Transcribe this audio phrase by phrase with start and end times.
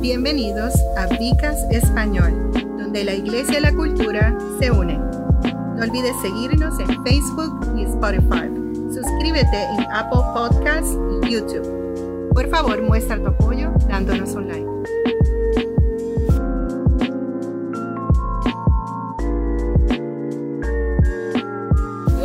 [0.00, 2.32] Bienvenidos a Vicas Español,
[2.78, 4.98] donde la iglesia y la cultura se unen.
[4.98, 8.48] No olvides seguirnos en Facebook y Spotify.
[8.94, 12.30] Suscríbete en Apple Podcasts y YouTube.
[12.32, 14.70] Por favor, muestra tu apoyo dándonos un like.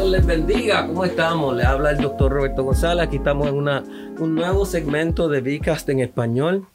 [0.05, 1.57] Les bendiga, ¿cómo estamos?
[1.57, 3.05] Le habla el doctor Roberto González.
[3.05, 3.83] Aquí estamos en una,
[4.17, 6.65] un nuevo segmento de Vicast en español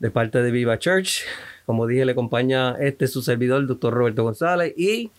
[0.00, 1.22] de parte de Viva Church.
[1.66, 5.10] Como dije, le acompaña este su servidor, el doctor Roberto González, y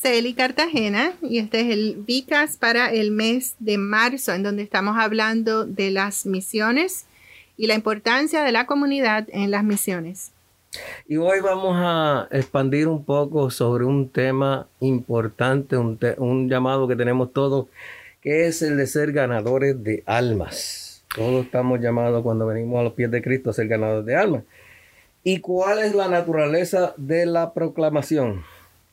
[0.00, 4.96] Celi Cartagena y este es el Vicas para el mes de marzo, en donde estamos
[4.96, 7.04] hablando de las misiones
[7.56, 10.30] y la importancia de la comunidad en las misiones.
[11.08, 16.86] Y hoy vamos a expandir un poco sobre un tema importante, un, te- un llamado
[16.86, 17.66] que tenemos todos,
[18.20, 20.84] que es el de ser ganadores de almas.
[21.14, 24.44] Todos estamos llamados cuando venimos a los pies de Cristo a ser ganadores de almas.
[25.24, 28.44] ¿Y cuál es la naturaleza de la proclamación?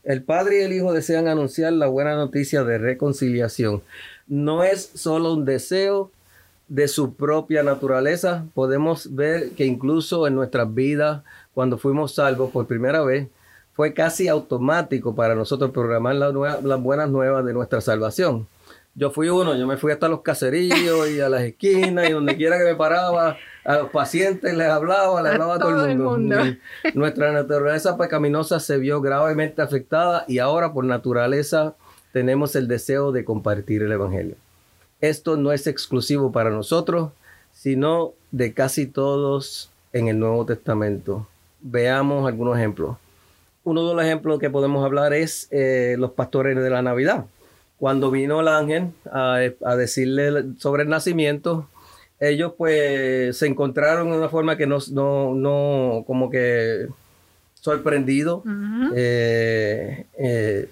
[0.03, 3.83] El Padre y el Hijo desean anunciar la buena noticia de reconciliación.
[4.27, 6.11] No es solo un deseo
[6.67, 8.45] de su propia naturaleza.
[8.53, 13.27] Podemos ver que incluso en nuestras vidas, cuando fuimos salvos por primera vez,
[13.73, 18.47] fue casi automático para nosotros programar la las buenas nuevas de nuestra salvación.
[18.97, 22.37] Yo fui uno, yo me fui hasta los caserillos y a las esquinas y donde
[22.37, 25.97] quiera que me paraba, a los pacientes les hablaba, les hablaba a todo, todo el
[25.97, 26.37] mundo.
[26.93, 31.75] Nuestra naturaleza pecaminosa se vio gravemente afectada y ahora por naturaleza
[32.13, 34.35] tenemos el deseo de compartir el Evangelio.
[35.01, 37.11] Esto no es exclusivo para nosotros,
[37.51, 41.27] sino de casi todos en el Nuevo Testamento.
[41.59, 42.95] Veamos algunos ejemplos.
[43.65, 47.25] Uno de los ejemplos que podemos hablar es eh, los pastores de la Navidad.
[47.79, 51.67] Cuando vino el ángel a, a decirle sobre el nacimiento,
[52.19, 56.87] ellos pues se encontraron de una forma que no, no, no como que
[57.55, 58.43] sorprendido,
[58.95, 60.69] eh, eh,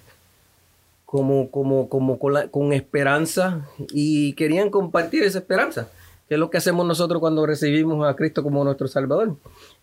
[1.04, 5.88] como, como, como con, la- con esperanza y querían compartir esa esperanza,
[6.28, 9.36] que es lo que hacemos nosotros cuando recibimos a Cristo como nuestro Salvador.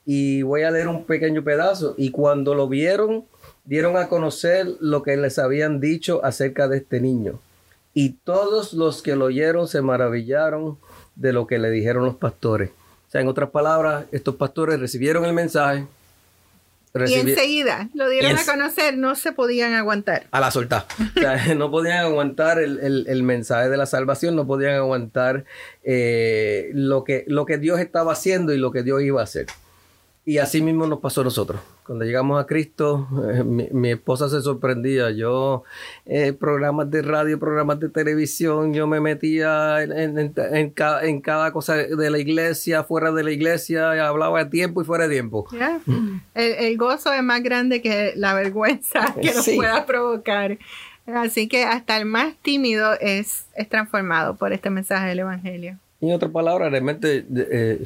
[0.06, 1.94] Y voy a leer un pequeño pedazo.
[1.98, 3.26] Y cuando lo vieron,
[3.72, 7.40] dieron a conocer lo que les habían dicho acerca de este niño.
[7.94, 10.78] Y todos los que lo oyeron se maravillaron
[11.16, 12.70] de lo que le dijeron los pastores.
[13.08, 15.86] O sea, en otras palabras, estos pastores recibieron el mensaje.
[16.94, 20.28] Y enseguida lo dieron a conocer, no se podían aguantar.
[20.32, 20.86] a la.
[21.16, 25.46] O sea, no podían aguantar el, el- el mensaje de la salvación, no podían aguantar
[25.84, 29.46] eh, lo, que, lo que Dios estaba haciendo y lo que Dios iba a hacer.
[30.26, 31.62] Y así mismo nos pasó a nosotros.
[31.86, 35.10] Cuando llegamos a Cristo, eh, mi, mi esposa se sorprendía.
[35.12, 35.64] Yo,
[36.06, 41.04] eh, programas de radio, programas de televisión, yo me metía en, en- en- en ca-
[41.06, 45.08] en cada cosa de la iglesia, fuera de la iglesia, hablaba de tiempo y fuera
[45.08, 45.48] de tiempo.
[45.52, 45.80] ¿ya?
[46.36, 49.56] El, el gozo es más grande que la vergüenza que nos Sí.
[49.56, 50.58] pueda provocar.
[51.08, 55.78] Así que hasta el más tímido es, es transformado por este mensaje del Evangelio.
[56.00, 57.84] Y en otras palabras, realmente eh,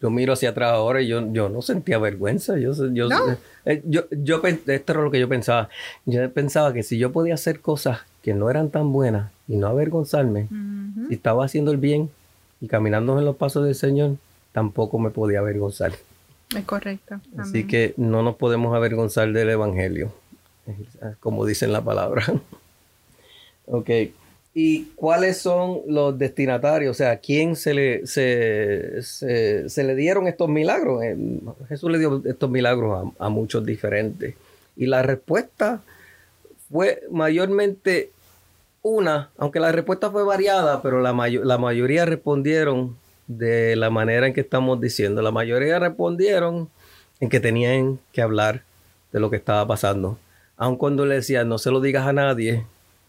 [0.00, 2.58] yo miro hacia atrás ahora y yo, yo no sentía vergüenza.
[2.58, 3.36] Yo, yo, ¿No?
[3.64, 5.68] eh, yo, yo pen- esto era lo que yo pensaba.
[6.06, 9.66] Yo pensaba que si yo podía hacer cosas que no eran tan buenas y no
[9.66, 10.48] avergonzarme,
[11.08, 12.10] si estaba haciendo el bien
[12.60, 14.16] y caminando en los pasos del Señor,
[14.52, 15.92] tampoco me podía avergonzar.
[16.56, 17.20] Es correcto.
[17.36, 20.12] Así que no nos podemos avergonzar del Evangelio,
[21.20, 22.24] como dice en la palabra.
[23.66, 23.90] ok.
[24.52, 26.90] ¿Y cuáles son los destinatarios?
[26.90, 31.02] O sea, ¿a quién se le, se, se- le dieron estos milagros?
[31.04, 31.16] Eh,
[31.68, 34.34] Jesús le dio estos milagros a, muchos diferentes.
[34.76, 35.82] Y la respuesta
[36.70, 38.10] fue mayormente
[38.82, 42.96] una, aunque la respuesta fue variada, pero la, la mayoría respondieron
[43.28, 45.22] de la manera en que estamos diciendo.
[45.22, 46.68] La mayoría respondieron
[47.20, 48.64] en que tenían que hablar
[49.12, 50.18] de lo que estaba pasando.
[50.56, 52.64] Aun cuando le decían, no se lo digas a nadie.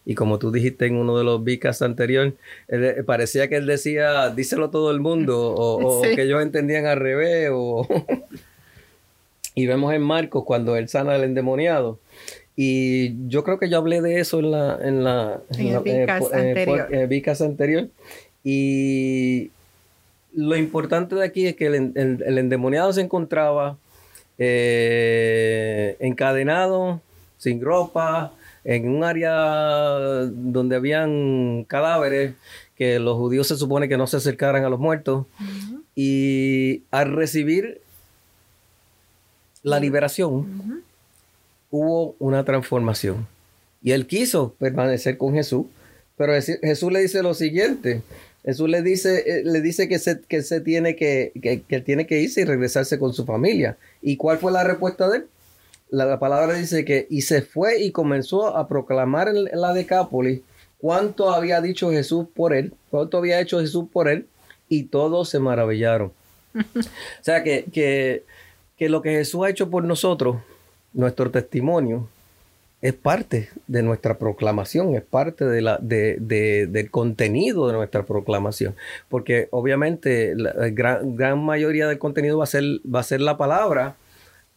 [0.06, 2.34] Y como tú dijiste en uno de los vicas anterior,
[2.68, 7.00] él, eh, parecía que él decía, díselo todo el mundo, o, que ellos entendían al
[7.00, 7.50] revés.
[7.54, 7.88] O...
[9.56, 12.00] y vemos en Marcos cuando él sana al endemoniado.
[12.56, 16.34] Y yo creo que yo hablé de eso en la en la En el Vicas
[16.34, 16.88] anterior.
[16.92, 17.88] eh, Vicas anterior.
[18.44, 19.52] Y
[20.34, 23.78] lo importante de aquí es que el, en- el- el endemoniado se encontraba
[24.38, 27.02] eh, encadenado,
[27.38, 28.34] sin ropa,
[28.64, 29.32] en un área
[30.30, 32.36] donde habían cadáveres
[32.76, 35.26] que los judíos se supone que no se acercaran a los muertos.
[35.96, 37.82] Y al recibir
[39.64, 40.84] la liberación,
[41.70, 43.28] hubo una transformación.
[43.84, 45.66] Y él quiso permanecer con Jesús,
[46.18, 48.04] pero Jesús le dice lo siguiente,
[48.44, 51.32] Jesús le dice, eh, le dice que, se, que, se tiene que,
[51.68, 53.78] que, tiene que irse y regresarse con su familia.
[54.02, 55.26] ¿Y cuál fue la respuesta de él?
[55.92, 60.42] La, palabra dice que y se fue y comenzó a proclamar en la Decápolis
[60.80, 64.26] cuánto había dicho Jesús por él, cuánto había hecho Jesús por él,
[64.68, 66.12] y todos se maravillaron.
[66.56, 66.82] o
[67.22, 68.24] sea que, que,
[68.78, 70.38] que lo que Jesús ha hecho por nosotros,
[70.94, 72.08] nuestro testimonio,
[72.82, 76.18] es parte de nuestra proclamación, es parte de la, de,
[76.68, 78.76] del contenido de nuestra proclamación.
[79.08, 83.38] Porque obviamente la gran, gran, mayoría del contenido va a ser, va a ser la
[83.38, 83.96] palabra,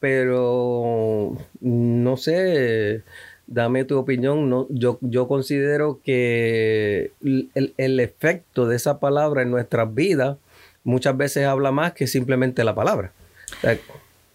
[0.04, 3.02] pero no sé,
[3.46, 4.50] dame tu opinión.
[4.50, 10.36] No, yo, yo considero que el, el efecto de esa palabra en nuestras vidas
[10.82, 13.12] muchas veces habla más que simplemente la palabra.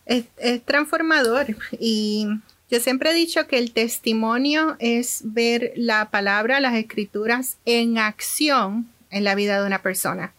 [0.07, 1.45] es, es transformador
[1.79, 2.25] y
[2.71, 8.89] yo siempre he dicho que el testimonio es ver la palabra, las escrituras en acción
[9.11, 10.33] en la vida de una persona.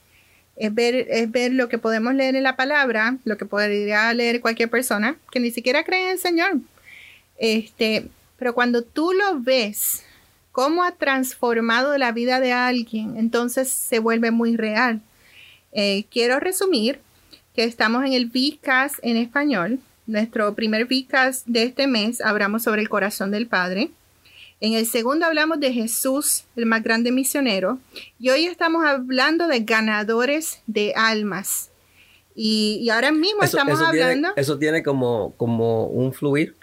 [0.61, 4.41] Es ver, es ver lo que podemos leer en la palabra, lo que podría leer
[4.41, 6.59] cualquier persona que ni siquiera cree en el Señor.
[7.39, 8.09] Este,
[8.39, 10.05] pero cuando tú lo ves,
[10.53, 15.01] cómo ha transformado la vida de alguien, entonces se vuelve muy real.
[15.73, 17.01] Eh, quiero resumir
[17.55, 19.81] que estamos en el Vicas en español
[20.11, 23.91] nuestro primer Vicas de este mes hablamos sobre el corazón del Padre.
[24.61, 27.79] En el segundo hablamos de Jesús, el más grande misionero.
[28.19, 31.71] Y hoy estamos hablando de ganadores de almas.
[32.35, 34.29] Y, ahora mismo estamos hablando...
[34.37, 36.55] eso tiene como, como un fluir.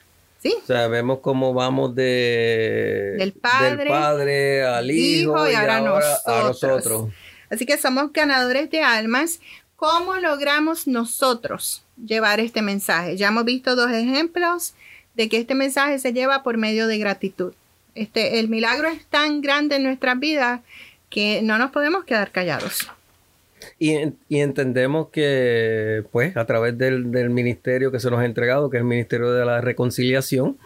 [0.42, 0.54] Sí.
[0.62, 7.10] O sea, vemos cómo vamos de, del, padre, al hijo, y, ahora, a nosotros.
[7.50, 9.40] Así que somos ganadores de almas.
[9.76, 13.18] ¿Cómo logramos nosotros llevar este mensaje?
[13.18, 14.76] Ya hemos visto dos ejemplos
[15.16, 17.54] de que este mensaje se lleva por medio de gratitud.
[17.98, 20.62] Este, el milagro es tan grande en nuestras vidas
[21.10, 22.88] que no nos podemos quedar callados.
[23.80, 23.96] Y,
[24.30, 28.82] entendemos que, pues, a través del, del, ministerio que se nos ha entregado, que es
[28.82, 30.58] el Ministerio de la Reconciliación,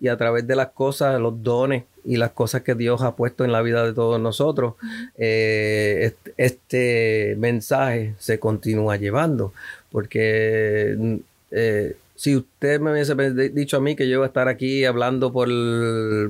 [0.00, 3.44] y a través de las cosas, los dones y las cosas que Dios ha puesto
[3.44, 4.74] en la vida de todos nosotros,
[5.16, 9.52] eh, este, mensaje se continúa llevando,
[9.92, 11.20] porque
[11.50, 13.14] eh, si usted me hubiese
[13.48, 15.48] dicho a mí que yo iba a estar aquí hablando por,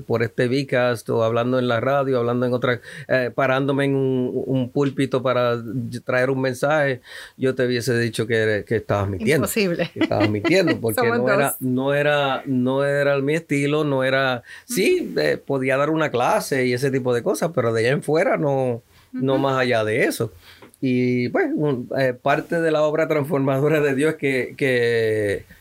[0.04, 4.70] por este Vicast o hablando en la radio, hablando en otra, eh, parándome en un,
[4.72, 5.60] púlpito para
[6.04, 7.00] traer un mensaje,
[7.37, 9.46] yo te hubiese dicho que, que estabas mintiendo.
[9.46, 9.90] Imposible.
[9.92, 15.12] Que estabas mintiendo, porque no era, no era, no era mi estilo, no era, sí,
[15.19, 18.36] eh, podía dar una clase y ese tipo de cosas, pero de allá en fuera
[18.36, 20.32] no, no más allá de eso.
[20.81, 21.50] Y pues,
[21.98, 25.58] eh, parte de la obra transformadora de Dios que, que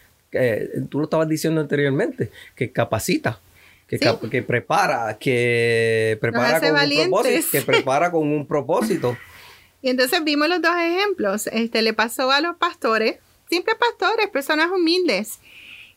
[0.90, 3.40] tú lo estabas diciendo anteriormente, que capacita.
[3.88, 3.98] Que,
[4.30, 9.18] que prepara, que prepara con un propósito, que prepara con un propósito.
[9.82, 11.48] Y entonces vimos los dos ejemplos.
[11.48, 13.16] Este le pasó a los pastores,
[13.50, 15.40] simples pastores, personas humildes.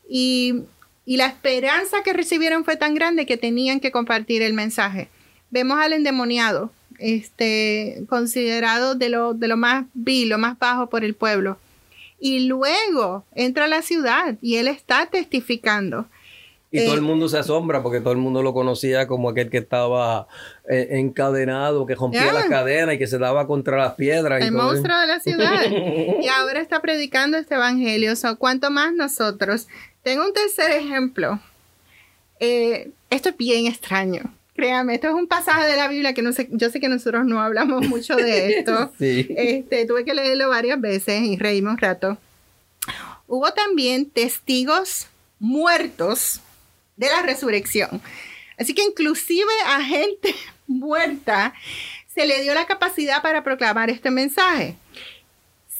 [0.07, 0.61] Y,
[1.05, 5.09] y, la esperanza que recibieron fue tan grande que tenían que compartir el mensaje.
[5.51, 11.03] Vemos al endemoniado, este, considerado de lo, de lo más vil, lo más bajo por
[11.03, 11.57] el pueblo
[12.23, 16.05] y luego entra a la ciudad y él está testificando.
[16.71, 19.49] Y todo el eh, mundo se asombra porque todo el mundo lo conocía como aquel
[19.49, 20.29] que estaba
[20.69, 24.41] eh, encadenado, que rompía la cadena y que se daba contra las piedras.
[24.41, 25.63] El monstruo de la ciudad.
[25.69, 28.13] y ahora está predicando este evangelio.
[28.13, 29.67] O ¿Cuánto más nosotros?
[30.01, 31.41] Tengo un tercer ejemplo.
[32.39, 34.33] Eh, esto es bien extraño.
[34.55, 37.25] Créame, esto es un pasaje de la Biblia que no sé, yo sé que nosotros
[37.25, 38.91] no hablamos mucho de esto.
[38.99, 42.17] este, tuve que leerlo varias veces y reímos un rato.
[43.27, 45.07] Hubo también testigos
[45.39, 46.39] muertos
[46.97, 48.01] de la resurrección.
[48.57, 50.35] Así que inclusive a gente
[50.67, 51.53] muerta
[52.13, 54.75] se le dio la capacidad para proclamar este mensaje.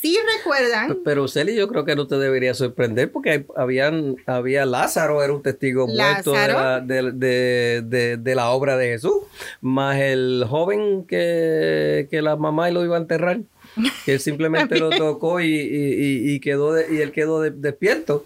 [0.04, 0.98] Si recuerdan.
[1.06, 5.42] Pero Celi, yo creo que no te debería sorprender porque habían, había Lázaro, era un
[5.42, 9.14] testigo muerto de la, obra de Jesús,
[9.62, 13.40] más el joven que, la mamá lo iba a enterrar,
[14.04, 18.26] que él simplemente lo tocó y, quedó y él quedó despierto.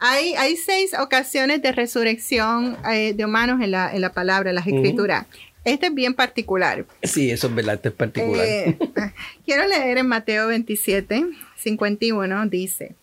[0.00, 4.56] Hay, hay seis ocasiones de resurrección eh, de humanos en la, en la palabra, en
[4.56, 5.26] las escrituras.
[5.64, 6.84] Este es bien particular.
[7.02, 8.44] Sí, eso es verdad, este es particular.
[8.44, 8.78] Eh,
[9.44, 11.26] quiero leer en Mateo 27,
[11.56, 12.96] 51, dice,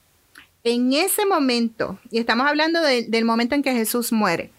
[0.64, 4.52] en ese momento, y estamos hablando del momento en que Jesús muere,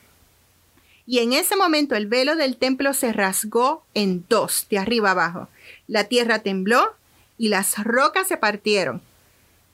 [1.06, 5.48] y en ese momento el velo del templo se rasgó en dos, de arriba abajo.
[5.88, 6.94] La tierra tembló
[7.36, 9.02] y las rocas se partieron.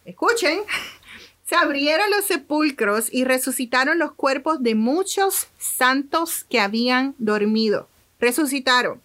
[0.04, 0.60] Escuchen,
[1.44, 7.86] se abrieron los sepulcros y resucitaron los cuerpos de muchos santos que habían dormido
[8.20, 9.00] resucitaron.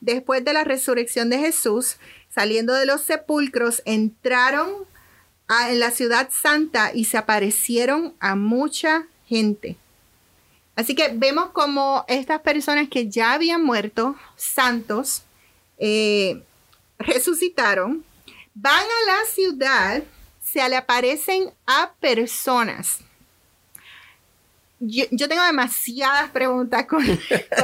[0.00, 1.98] después de la resurrección de Jesús,
[2.34, 4.72] saliendo de los sepulcros, entraron
[5.46, 9.76] a, en la ciudad santa y se aparecieron a mucha gente.
[10.76, 15.22] Así que vemos como estas personas que ya habían muerto, santos,
[15.76, 16.42] eh,
[16.98, 18.02] resucitaron,
[18.54, 20.02] van a la ciudad,
[20.42, 23.00] se le aparecen a personas
[24.80, 27.04] yo, tengo demasiadas preguntas con,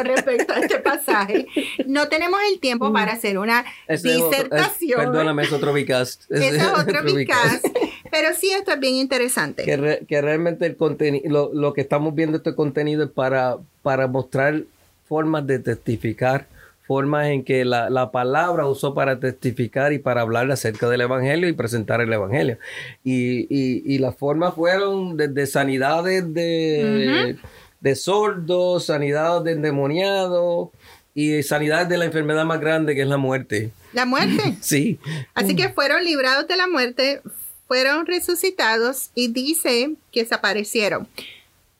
[0.05, 1.47] respecto a este pasaje.
[1.87, 5.01] No tenemos el tiempo para hacer una disertación.
[5.01, 6.25] perdóname, es otro Vicast.
[6.31, 7.67] Es, otro Vicast.
[8.11, 9.65] Pero sí, esto es bien interesante.
[9.65, 14.63] Que, realmente el contenido, lo, que estamos viendo este contenido es para, para mostrar
[15.09, 16.47] formas de testificar
[16.87, 21.53] formas en que la, palabra usó para testificar y para hablar acerca del Evangelio y
[21.53, 22.59] presentar el Evangelio.
[23.05, 27.37] Y, las formas fueron desde sanidades de,
[27.81, 30.69] de sordos, sanidades de endemoniados
[31.15, 33.73] y sanidades de la enfermedad más grande que es la muerte.
[33.93, 34.57] La muerte.
[34.61, 35.01] sí.
[35.35, 37.23] Así que fueron librados de la muerte,
[37.67, 41.09] fueron resucitados y dice que desaparecieron.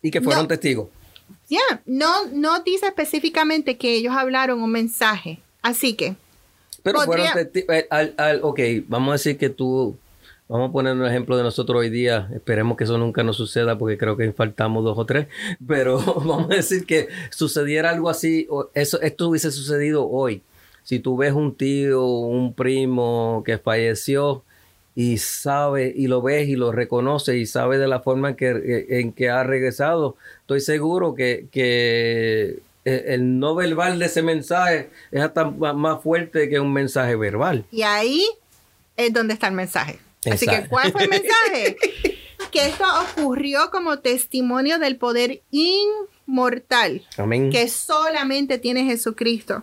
[0.03, 0.89] Y que fueron testigos.
[1.49, 5.39] Ya, no, no dice específicamente que ellos hablaron un mensaje.
[5.63, 6.17] Así que.
[6.83, 9.97] Pero fueron eh, al, ok, vamos a decir que tú,
[10.49, 12.29] vamos a poner un ejemplo de nosotros hoy día.
[12.33, 15.27] Esperemos que eso nunca nos suceda porque creo que faltamos dos o tres.
[15.67, 20.43] Pero vamos a decir que sucediera algo así, eso, esto hubiese sucedido hoy.
[20.85, 24.45] Si tú ves un tío, un primo que falleció,
[24.99, 28.51] y sabe y lo ves y lo reconoce y sabe de la forma en que,
[28.51, 34.23] eh, en que ha regresado, estoy seguro que, que eh, el no verbal de ese
[34.23, 37.67] mensaje es hasta más fuerte que un mensaje verbal.
[37.71, 38.25] Y ahí
[38.97, 39.99] es donde está el mensaje.
[40.25, 41.77] Así que, ¿cuál fue el mensaje?
[42.51, 42.85] que esto
[43.19, 47.03] ocurrió como testimonio del poder inmortal
[47.53, 49.63] que solamente tiene Jesucristo.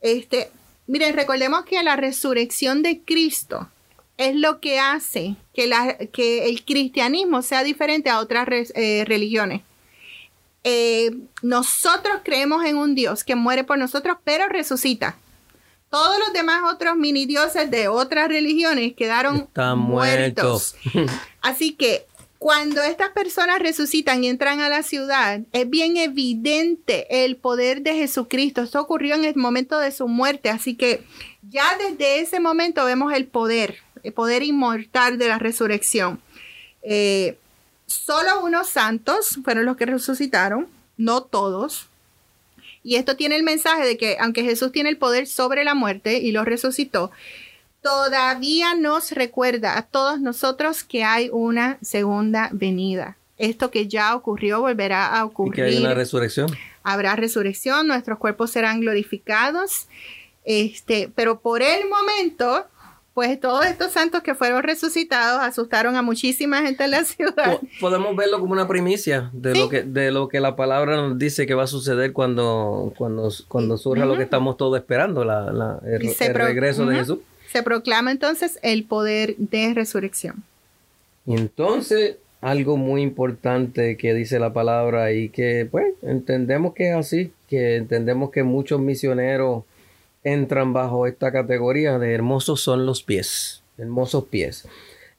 [0.00, 0.50] Este,
[0.88, 3.68] miren, recordemos que la resurrección de Cristo
[4.16, 9.62] es lo que hace que, la, que el cristianismo sea diferente a otras eh, religiones.
[10.64, 11.10] Eh,
[11.42, 15.16] nosotros creemos en un Dios que muere por nosotros, pero resucita.
[15.90, 20.74] Todos los demás otros mini dioses de otras religiones quedaron Están muertos.
[21.40, 22.06] Así que
[22.38, 27.94] cuando estas personas resucitan y entran a la ciudad, es bien evidente el poder de
[27.94, 28.62] Jesucristo.
[28.62, 31.02] Esto ocurrió en el momento de su muerte, así que
[31.42, 36.20] ya desde ese momento vemos el poder poder inmortal de la resurrección.
[36.82, 37.36] Eh,
[37.86, 41.88] solo unos santos fueron los que resucitaron, no todos.
[42.82, 46.18] Y esto tiene el mensaje de que aunque Jesús tiene el poder sobre la muerte
[46.18, 47.10] y lo resucitó,
[47.82, 53.16] todavía nos recuerda a todos nosotros que hay una segunda venida.
[53.38, 55.52] Esto que ya ocurrió volverá a ocurrir.
[55.52, 56.50] Y que hay una resurrección.
[56.82, 59.88] Habrá resurrección, nuestros cuerpos serán glorificados.
[60.44, 62.66] Este, pero por el momento
[63.16, 67.58] pues todos estos santos que fueron resucitados asustaron a muchísima gente en la ciudad.
[67.80, 71.46] Podemos verlo como una primicia de lo que de lo que la palabra nos dice
[71.46, 76.14] que va a suceder cuando cuando, cuando surja lo que estamos todos esperando, la, el,
[76.34, 77.18] regreso de Jesús.
[77.50, 80.44] Se proclama entonces el poder de resurrección.
[81.24, 86.94] Y entonces algo muy importante que dice la palabra y que pues entendemos que es
[86.94, 89.64] así, que entendemos que muchos misioneros
[90.26, 94.66] entran bajo esta categoría de hermosos son los pies, hermosos pies.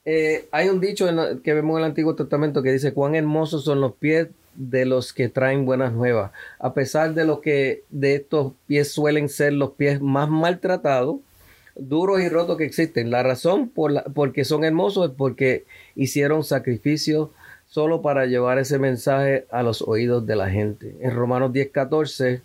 [0.03, 1.07] Eh, hay un dicho
[1.43, 5.13] que vemos en el Antiguo Testamento que dice cuán hermosos son los pies de los
[5.13, 6.31] que traen buenas nuevas.
[6.59, 11.17] A pesar de lo que de estos pies suelen ser los pies más maltratados,
[11.75, 13.09] duros y rotos que existen.
[13.09, 15.63] La razón por la, porque son hermosos es porque
[15.95, 17.31] hicieron sacrificio
[17.65, 20.97] solo para llevar ese mensaje a los oídos de la gente.
[20.99, 22.41] En Romanos 10, 14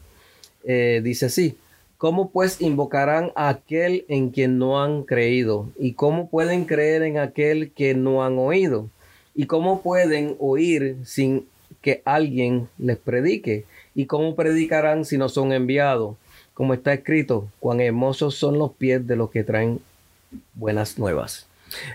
[0.65, 1.57] eh, dice así,
[2.03, 5.69] ¿Cómo pues invocarán a aquel en quien no han creído?
[5.79, 8.89] ¿Y cómo pueden creer en aquel que no han oído?
[9.37, 11.47] ¿Y cómo pueden oír sin
[11.81, 13.67] que alguien les predique?
[13.95, 16.17] ¿Y cómo predicarán si no son enviados?
[16.55, 19.79] Como está escrito, cuán hermosos son los pies de los que traen
[20.55, 21.47] buenas nuevas.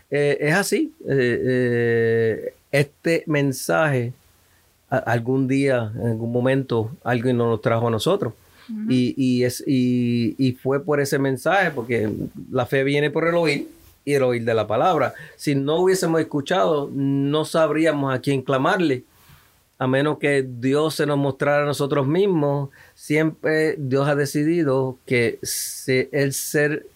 [0.09, 0.93] Eh, es así.
[1.05, 4.13] Eh, eh, este mensaje
[4.87, 8.31] algún día, en algún momento, alguien nos trajo a nosotros
[8.89, 12.09] y, es, y, fue por ese mensaje, porque
[12.51, 13.69] la fe viene por el oír
[14.05, 15.13] y el oír de la palabra.
[15.35, 19.03] Si no hubiésemos escuchado, no sabríamos a quién clamarle.
[19.79, 25.39] A menos que Dios se nos mostrara a nosotros mismos, siempre Dios ha decidido que
[26.11, 26.87] el ser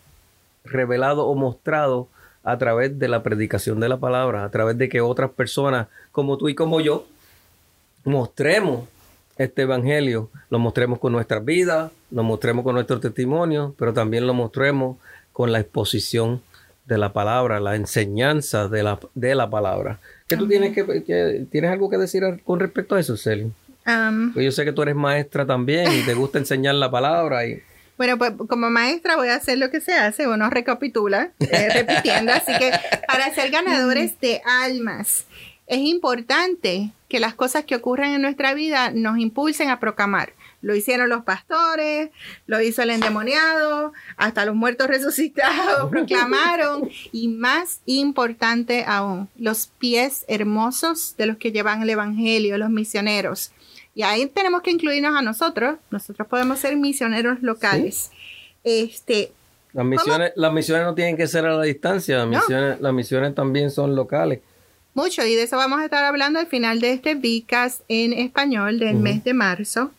[0.63, 2.08] revelado o mostrado
[2.44, 6.38] a través de la predicación de la palabra, a través de que otras personas como
[6.38, 7.06] tú y como yo
[8.04, 8.88] mostremos
[9.43, 14.33] este evangelio lo mostremos con nuestras vidas, lo mostremos con nuestro testimonio, pero también lo
[14.33, 14.98] mostremos
[15.33, 16.41] con la exposición
[16.86, 20.00] de la palabra, la enseñanza de la, de la palabra.
[20.27, 23.51] ¿Qué tú tienes que, tienes algo que decir con respecto a eso, Celine?
[24.33, 27.62] pues yo sé que tú eres maestra también y te gusta enseñar la palabra y
[27.98, 32.31] bueno, pues como maestra voy a hacer lo que se hace, uno recapitula, eh, repitiendo,
[32.31, 32.71] así que
[33.07, 35.25] para ser ganadores de almas
[35.72, 40.34] es importante que las cosas que ocurren en nuestra vida nos impulsen a proclamar.
[40.62, 42.10] Lo hicieron los pastores,
[42.46, 50.25] lo hizo el endemoniado, hasta los muertos resucitados proclamaron y más importante aún, los pies
[50.28, 53.54] hermosos de los que llevan el Evangelio, los misioneros.
[53.96, 55.78] Y ahí tenemos que incluirnos a nosotros.
[55.90, 58.12] Nosotros podemos ser misioneros locales.
[58.66, 59.32] Este,
[59.72, 63.34] las misiones, las misiones no tienen que ser a la distancia, las, misiones, las misiones
[63.34, 64.42] también son locales.
[64.93, 68.77] Mucho, y de eso vamos a estar hablando al final de este VICAS en español
[68.77, 69.91] del mes de marzo.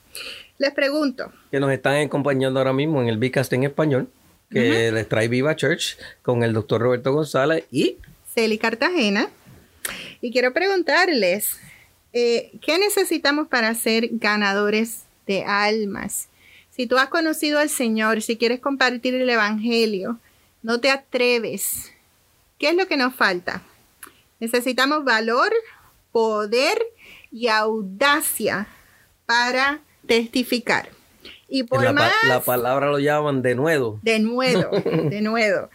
[0.58, 1.32] Les pregunto.
[1.50, 4.08] Que nos están acompañando ahora mismo en el VICAS en español,
[4.50, 7.96] que les trae Viva Church con el doctor Roberto González y
[8.34, 9.30] Celi Cartagena.
[10.20, 11.58] Y quiero preguntarles,
[12.12, 16.28] eh, ¿qué necesitamos para ser ganadores de almas?
[16.70, 20.18] Si tú has conocido al Señor, si quieres compartir el Evangelio,
[20.62, 21.92] no te atreves.
[22.58, 23.62] ¿Qué es lo que nos falta?
[24.42, 25.52] Necesitamos valor,
[26.10, 26.76] poder
[27.30, 28.66] y audacia
[29.24, 30.88] para testificar.
[31.48, 32.12] Y por la, más...
[32.26, 34.00] La palabra lo llaman de nuevo.
[34.02, 35.70] De nuevo, de nuevo.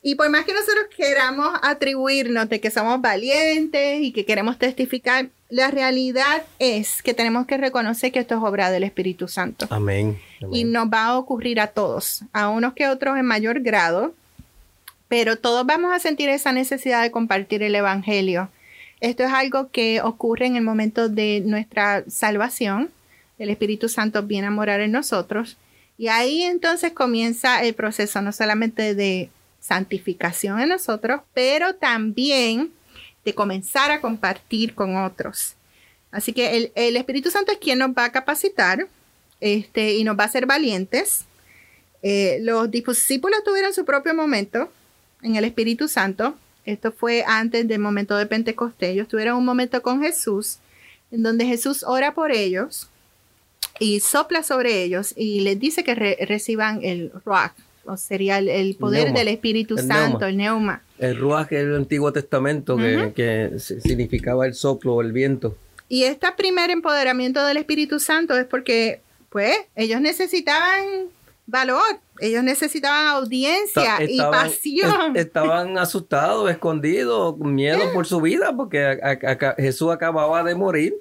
[0.00, 5.30] Y por más que nosotros queramos atribuirnos de que somos valientes y que queremos testificar,
[5.48, 9.66] la realidad es que tenemos que reconocer que esto es obra del Espíritu Santo.
[9.70, 10.20] Amén.
[10.52, 14.14] Y nos va a ocurrir a todos, a unos que otros en mayor grado,
[15.14, 18.50] pero todos vamos a sentir esa necesidad de compartir el Evangelio.
[18.98, 22.90] Esto es algo que ocurre en el momento de nuestra salvación.
[23.38, 25.56] El Espíritu Santo viene a morar en nosotros.
[25.98, 29.30] Y ahí entonces comienza el proceso no solamente de
[29.60, 32.72] santificación en nosotros, pero también
[33.24, 35.54] de comenzar a compartir con otros.
[36.10, 38.88] Así que el, Espíritu Santo es quien nos va a capacitar
[39.40, 41.24] este, y nos va a hacer valientes.
[42.02, 44.72] Eh, los discípulos tuvieron su propio momento
[45.24, 46.34] en el Espíritu Santo.
[46.64, 48.90] Esto fue antes del momento de Pentecostés.
[48.90, 50.58] Ellos tuvieron un momento con Jesús,
[51.10, 52.88] en donde Jesús ora por ellos
[53.80, 57.52] y sopla sobre ellos y les dice que reciban el rock,
[57.86, 60.82] o sería el, poder del Espíritu Santo, el neuma.
[60.98, 65.56] El ruach es el Antiguo Testamento que, significaba el soplo o el viento.
[65.88, 70.84] Y este primer empoderamiento del Espíritu Santo es porque, pues, ellos necesitaban
[71.46, 71.82] valor,
[72.20, 75.16] ellos necesitaban audiencia y pasión.
[75.16, 78.98] estaban asustados, escondidos, miedo por su vida, porque
[79.58, 80.94] Jesús acababa de morir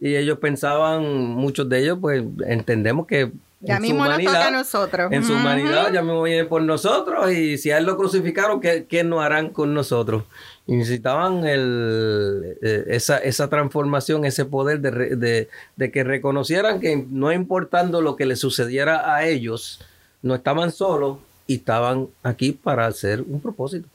[0.00, 3.32] y ellos pensaban, muchos de ellos, pues entendemos que
[3.64, 5.12] ya mismo nos toca a nosotros.
[5.12, 7.32] En su humanidad, ya mismo viene por nosotros.
[7.32, 10.24] Y si a él lo crucificaron, ¿qué, qué no harán con nosotros?
[10.66, 17.32] Y necesitaban el, eh, esa, esa transformación, ese poder de, de, que reconocieran que no
[17.32, 19.80] importando lo que le sucediera a ellos,
[20.24, 23.86] no estaban solos y estaban aquí para hacer un propósito.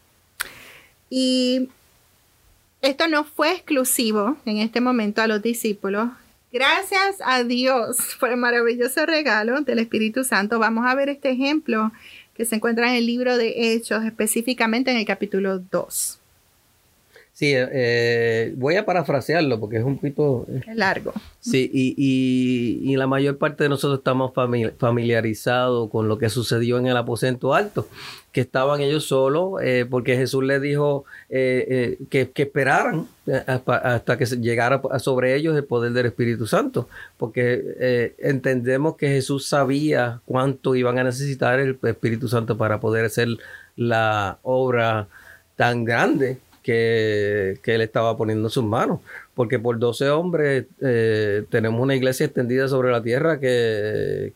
[1.09, 1.69] Y
[2.81, 6.09] esto no fue exclusivo en este momento a los discípulos.
[6.53, 10.59] Gracias a Dios por el maravilloso regalo del Espíritu Santo.
[10.59, 11.91] Vamos a ver este ejemplo
[12.35, 16.18] que se encuentra en el libro de Hechos, específicamente en el capítulo 2.
[17.39, 20.45] Sí, eh, voy a parafrasearlo porque es un poquito...
[20.67, 21.13] Es largo.
[21.39, 24.33] Sí, y, la mayor parte de nosotros estamos
[24.77, 27.87] familiarizados con lo que sucedió en el aposento alto,
[28.33, 33.07] que estaban ellos solos, eh, porque Jesús les dijo eh, que, que, esperaran
[33.47, 40.19] hasta que llegara sobre ellos el poder del Espíritu Santo, porque entendemos que Jesús sabía
[40.25, 43.29] cuánto iban a necesitar el Espíritu Santo para poder hacer
[43.77, 45.07] la obra
[45.55, 48.99] tan grande que, él estaba poniendo en sus manos.
[49.33, 54.33] Porque por 12 hombres eh, tenemos una iglesia extendida sobre la tierra que,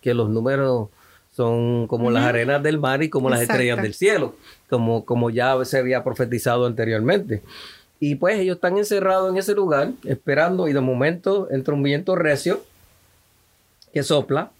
[0.00, 0.88] que, los números
[1.32, 4.34] son como las arenas del mar y como las estrellas del cielo,
[4.70, 7.42] como, como ya se había profetizado anteriormente.
[8.00, 12.14] Y pues ellos están encerrados en ese lugar, esperando, y de momento entra un viento
[12.14, 12.62] recio
[13.92, 14.50] que sopla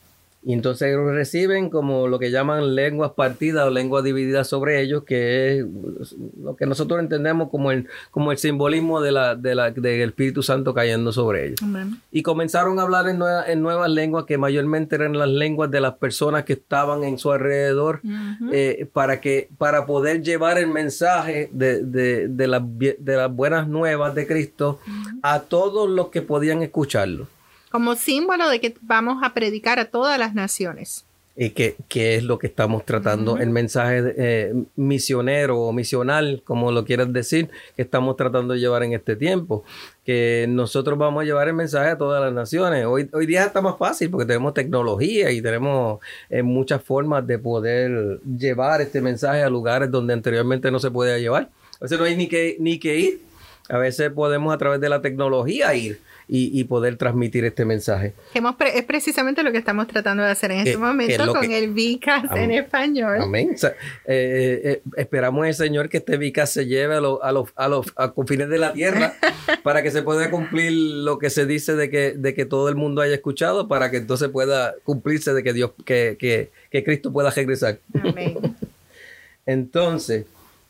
[0.47, 5.03] y entonces ellos reciben como lo que llaman lenguas partidas o lenguas divididas sobre ellos,
[5.03, 5.67] que es
[6.41, 10.45] lo que nosotros entendemos como el, como el simbolismo de la, de la, del Espíritu
[10.45, 11.61] Santo cayendo sobre ellos.
[12.13, 15.95] Y comenzaron a hablar en, en, nuevas lenguas que mayormente eran las lenguas de las
[15.95, 18.01] personas que estaban en su alrededor
[18.53, 24.15] eh, para, que, para poder llevar el mensaje de, de, de, de las buenas nuevas
[24.15, 24.79] de Cristo
[25.23, 27.27] a todos los que podían escucharlo.
[27.71, 31.05] Como símbolo de que vamos a predicar a todas las naciones.
[31.39, 36.87] Y que, es lo que estamos tratando, el mensaje eh, misionero o misional, como lo
[36.87, 39.63] quieras decir, que estamos tratando de llevar en este tiempo.
[40.03, 42.87] Que nosotros vamos a llevar el mensaje a todas las naciones.
[42.87, 46.01] Hoy, hoy día está más fácil porque tenemos tecnología y tenemos
[46.31, 51.19] eh, muchas formas de poder llevar este mensaje a lugares donde anteriormente no se podía
[51.19, 51.51] llevar.
[51.79, 53.21] A veces no hay ni que, ni que ir.
[53.69, 58.15] A veces podemos a través de la tecnología ir y, poder transmitir este mensaje.
[58.35, 62.51] es precisamente lo que estamos tratando de hacer en este momento con el Vicas en
[62.51, 63.23] español.
[63.23, 63.55] Amén.
[64.07, 67.69] Eh, eh, esperamos el Señor que este Vicas se lleve a, los a, los, a
[67.69, 69.15] los confines de la tierra
[69.63, 72.75] para que se pueda cumplir lo que se dice de que, de que todo el
[72.75, 77.13] mundo haya escuchado, para que entonces pueda cumplirse de que Dios, que, que, que Cristo
[77.13, 77.79] pueda regresar.
[78.03, 78.39] Amén.
[79.47, 80.27] entonces,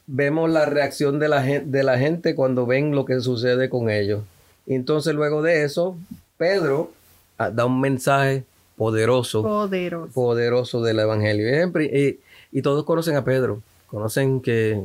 [0.07, 4.23] vemos la reacción de la, de la gente cuando ven lo que sucede con ellos.
[4.67, 5.97] Entonces luego de eso,
[6.37, 6.93] Pedro
[7.39, 8.45] ah, da un mensaje
[8.77, 11.73] poderoso, poderoso, poderoso del Evangelio.
[11.81, 12.19] Y,
[12.53, 14.81] y, todos conocen a Pedro, conocen que,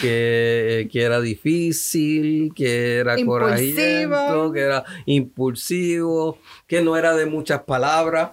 [0.00, 8.30] que, era difícil, que era corajiento, que era impulsivo, que no era de muchas palabras.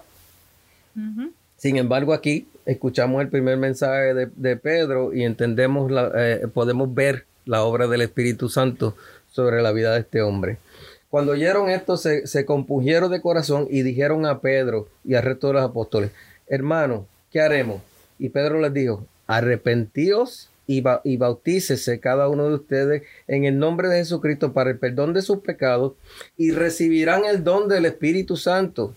[1.56, 7.26] Sin embargo, aquí escuchamos el primer mensaje de, Pedro y entendemos, la, eh, podemos ver
[7.44, 8.96] la obra del Espíritu Santo
[9.32, 10.58] sobre la vida de este hombre.
[11.10, 15.48] Cuando oyeron esto, se, se compugieron de corazón y dijeron a Pedro y al resto
[15.48, 16.10] de los apóstoles,
[16.46, 17.82] hermano, ¿qué haremos?
[18.18, 23.88] Y Pedro les dijo, arrepentíos y, y bautícese cada uno de ustedes en el nombre
[23.88, 25.94] de Jesucristo para el perdón de sus pecados
[26.36, 28.94] y recibirán el don del Espíritu Santo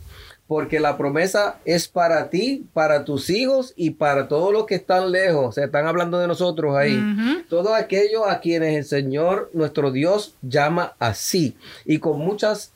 [0.47, 5.11] porque la promesa es para ti, para tus hijos y para todos los que están
[5.11, 5.55] lejos.
[5.55, 7.01] Se están hablando de nosotros ahí.
[7.49, 11.55] Todos aquellos a quienes el Señor, nuestro Dios, llama así.
[11.83, 12.71] Y con muchas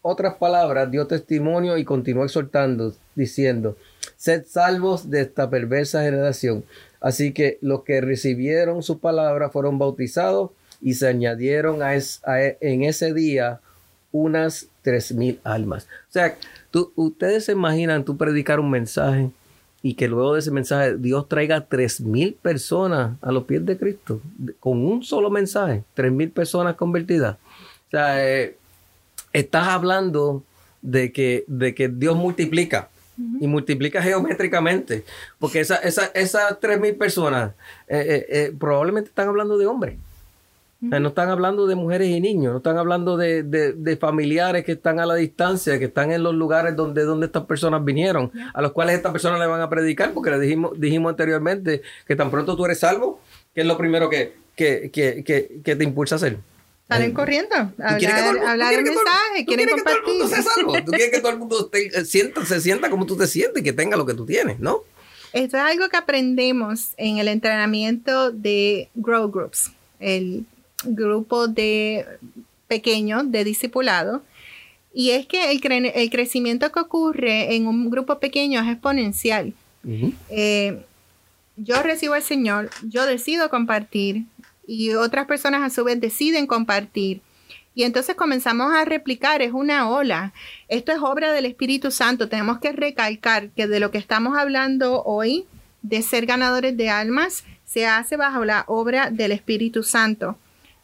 [0.00, 3.76] otras palabras dio testimonio y continuó exhortando, diciendo,
[4.16, 6.64] sed salvos de esta perversa generación.
[7.00, 10.50] Así que los que recibieron su palabra fueron bautizados
[10.80, 13.60] y se añadieron a, en ese día
[14.12, 15.84] unas tres mil almas.
[16.08, 16.36] O sea,
[16.94, 19.30] ustedes se imaginan tú predicar un mensaje
[19.82, 23.78] y que luego de ese mensaje Dios traiga tres mil personas a los pies de
[23.78, 24.20] Cristo
[24.60, 27.36] con un solo mensaje, tres mil personas convertidas.
[27.88, 28.56] O sea, eh,
[29.32, 30.42] estás hablando
[30.82, 32.88] de que, de que Dios multiplica
[33.40, 35.04] y multiplica geométricamente,
[35.40, 35.80] porque esas
[36.14, 37.52] esa, tres mil personas
[37.88, 39.98] eh, eh, probablemente están hablando de hombres
[40.80, 45.06] no están hablando de mujeres y niños, no están hablando de, familiares que están a
[45.06, 48.96] la distancia, que están en los lugares donde, donde estas personas vinieron, a los cuales
[48.96, 52.64] estas personas le van a predicar, porque le dijimos, dijimos anteriormente que tan pronto tú
[52.64, 53.20] eres salvo,
[53.54, 54.90] que es lo primero que, que,
[55.64, 56.38] te impulsa a hacer.
[56.86, 60.22] Salen corriendo, hablar, hablar el mensaje, quieren compartir.
[60.86, 63.64] Tú quieres que todo el mundo eh, sienta, se sienta como tú te sientes y
[63.64, 64.84] que tenga lo que tú tienes, ¿no?
[65.34, 70.46] Esto es algo que aprendemos en el entrenamiento de Grow Groups, el
[70.84, 72.06] grupo de
[72.66, 74.22] pequeños de discipulado.
[74.92, 79.52] Y es que el, crecimiento que ocurre en un grupo pequeño es exponencial.
[80.28, 80.84] Eh,
[81.56, 84.24] yo recibo al Señor, yo decido compartir
[84.66, 87.20] y otras personas a su vez deciden compartir.
[87.74, 90.32] Y entonces comenzamos a replicar, es una ola.
[90.66, 92.28] Esto es obra del Espíritu Santo.
[92.28, 95.46] Tenemos que recalcar que de lo que estamos hablando hoy,
[95.82, 100.36] de ser ganadores de almas, se hace bajo la obra del Espíritu Santo.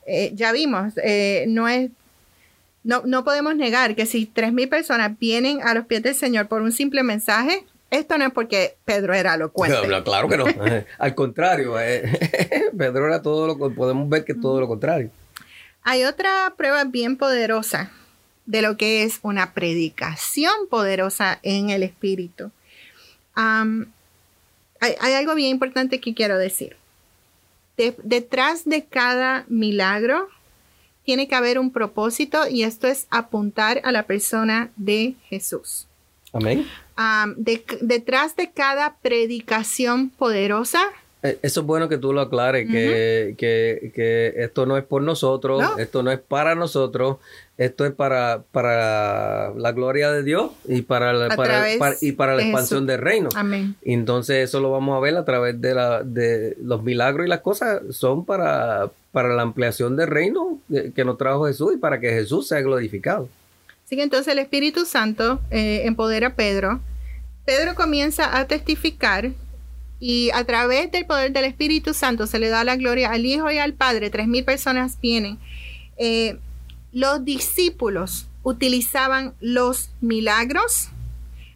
[0.06, 1.90] Eh, ya vimos, eh, no es
[2.82, 6.60] no, no podemos negar que si 3.000 personas vienen a los pies del Señor por
[6.60, 9.78] un simple mensaje, esto no es porque Pedro era elocuente.
[10.04, 10.44] claro que no.
[10.98, 12.02] Al contrario, eh,
[12.76, 15.10] Pedro era todo lo que podemos ver que es todo lo contrario.
[15.82, 17.90] Hay otra prueba bien poderosa
[18.44, 22.50] de lo que es una predicación poderosa en el Espíritu.
[23.34, 26.76] hay algo bien importante que quiero decir
[27.76, 30.28] detrás de cada milagro
[31.04, 35.87] tiene que haber un propósito y esto es apuntar a la persona de Jesús.
[36.32, 36.66] Amén.
[37.37, 40.82] detrás de cada predicación poderosa
[41.24, 46.12] eso es bueno que tú lo aclares, que, esto no es por nosotros, esto no
[46.12, 47.16] es para nosotros,
[47.56, 52.42] esto es para, para la gloria de Dios y para, la, para, y para la
[52.42, 53.30] expansión del reino.
[53.34, 53.74] Amén.
[53.82, 57.40] Entonces eso lo vamos a ver a través de, la, de los milagros y las
[57.40, 60.58] cosas son para, para la ampliación del reino
[60.94, 63.30] que nos trajo Jesús y para que Jesús sea glorificado.
[63.87, 66.80] Así que entonces el Espíritu Santo eh, empodera a Pedro.
[67.46, 69.32] Pedro comienza a testificar
[70.06, 73.50] y a través del poder del Espíritu Santo se le da la gloria al Hijo
[73.50, 74.10] y al Padre.
[74.10, 75.38] Tres mil personas vienen.
[75.96, 76.36] Eh,
[76.92, 80.90] los discípulos utilizaban los milagros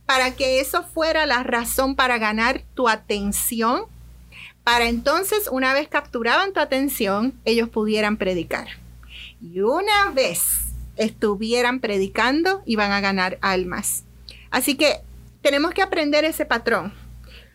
[0.06, 3.82] para que eso fuera la razón para ganar tu atención,
[4.64, 8.68] para entonces una vez capturaban tu atención, ellos pudieran predicar.
[9.42, 14.04] Y una vez estuvieran predicando, iban a ganar almas.
[14.50, 15.02] Así que
[15.42, 16.94] tenemos que aprender ese patrón.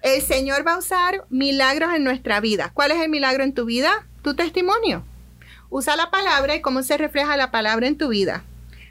[0.04, 2.72] El Señor va a usar milagros en nuestra vida.
[2.74, 4.06] ¿Cuál es el milagro en tu vida?
[4.22, 5.06] Tu testimonio.
[5.70, 8.44] Usa la palabra y cómo se refleja la palabra en tu vida.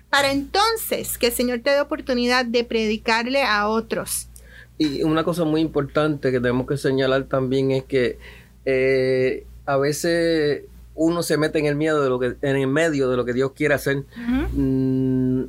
[0.08, 4.28] Para entonces que el Señor te dé oportunidad de predicarle a otros.
[4.78, 8.18] Y una cosa muy importante que tenemos que señalar también es que
[8.64, 10.62] eh, a veces
[10.94, 13.34] uno se mete en el miedo de lo que, en el medio de lo que
[13.34, 14.04] Dios quiere hacer.
[14.52, 15.42] Mm,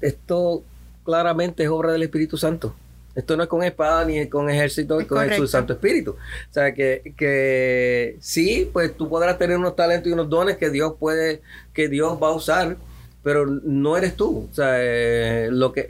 [0.00, 0.62] esto
[1.04, 2.76] claramente es obra del Espíritu Santo.
[3.18, 6.12] Esto no es con espada ni con ejército, es con el Santo Espíritu.
[6.12, 10.70] O sea, que, que sí, pues tú podrás tener unos talentos y unos dones que
[10.70, 11.42] Dios puede,
[11.74, 12.76] que Dios va a usar,
[13.24, 14.46] pero no eres tú.
[14.48, 15.84] O sea, eh, lo que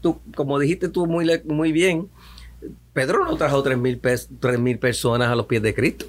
[0.00, 2.08] tú, como dijiste tú muy, muy bien,
[2.92, 4.00] Pedro no trajo tres mil,
[4.60, 6.06] mil personas a los pies de Cristo.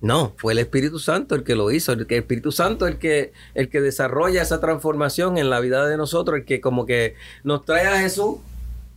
[0.00, 2.98] No, fue el Espíritu Santo el que lo hizo, el, que, el Espíritu Santo el
[2.98, 7.16] que, el que desarrolla esa transformación en la vida de nosotros, el que como que
[7.42, 8.36] nos trae a Jesús,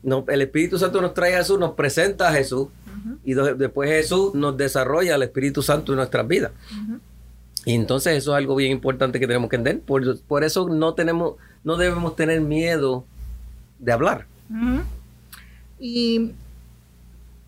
[0.07, 2.69] no, el Espíritu Santo nos trae a Jesús, nos presenta a Jesús
[3.23, 6.51] y después Jesús nos desarrolla el Espíritu Santo en nuestras vidas.
[7.65, 9.83] Y entonces eso es algo bien importante que tenemos que entender.
[9.83, 13.05] Por, por eso no tenemos, no debemos tener miedo
[13.79, 14.25] de hablar.
[15.79, 16.31] Y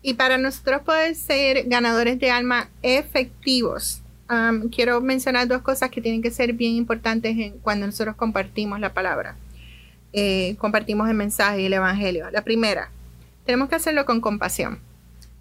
[0.02, 4.00] y para nosotros poder ser ganadores de alma efectivos,
[4.74, 9.36] quiero mencionar dos cosas que tienen que ser bien importantes cuando nosotros compartimos la palabra,
[10.12, 12.30] eh, compartimos el mensaje y el evangelio.
[12.30, 12.90] La primera,
[13.44, 14.80] tenemos que hacerlo con compasión.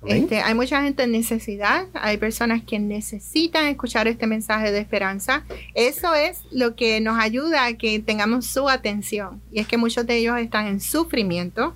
[0.05, 5.43] Este, hay mucha gente en necesidad, hay personas que necesitan escuchar este mensaje de esperanza.
[5.73, 9.41] Eso es lo que nos ayuda a que tengamos su atención.
[9.51, 11.73] Y es que muchos de ellos están en sufrimiento,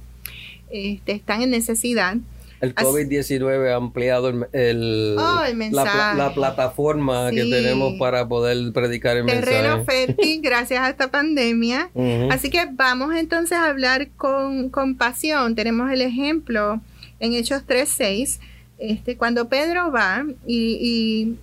[0.71, 2.15] este, están en necesidad
[2.63, 9.45] el COVID-19 ha ampliado el, oh, la, plataforma que tenemos para poder predicar el mensaje.
[9.47, 11.89] Terreno fértil gracias a esta pandemia.
[12.31, 15.55] Así que vamos entonces a hablar con compasión.
[15.55, 16.79] Tenemos el ejemplo
[17.19, 18.39] en Hechos 3.6,
[18.77, 21.35] este, cuando Pedro va y,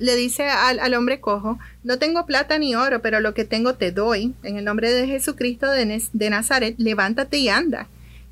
[0.00, 3.74] le dice al, al, hombre cojo, no tengo plata ni oro, pero lo que tengo
[3.74, 4.34] te doy.
[4.42, 7.86] En el nombre de Jesucristo de, de Nazaret, levántate y anda.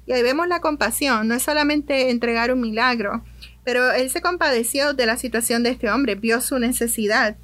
[0.09, 3.23] Y ahí vemos la compasión, no es solamente entregar un milagro,
[3.63, 7.37] pero él se compadeció de la situación de este hombre, vio su necesidad.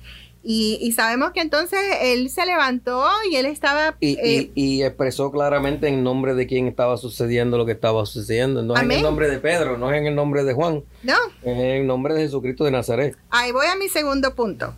[0.46, 3.96] Y, sabemos que entonces él se levantó y él estaba...
[4.00, 4.18] Y,
[4.55, 8.62] y, eh, expresó claramente en nombre de quién estaba sucediendo lo que estaba sucediendo.
[8.62, 10.83] No es en el nombre de Pedro, no es en el nombre de Juan.
[11.03, 11.16] No.
[11.42, 13.16] Es en el nombre de Jesucristo de Nazaret.
[13.31, 14.74] Ahí voy a mi segundo punto.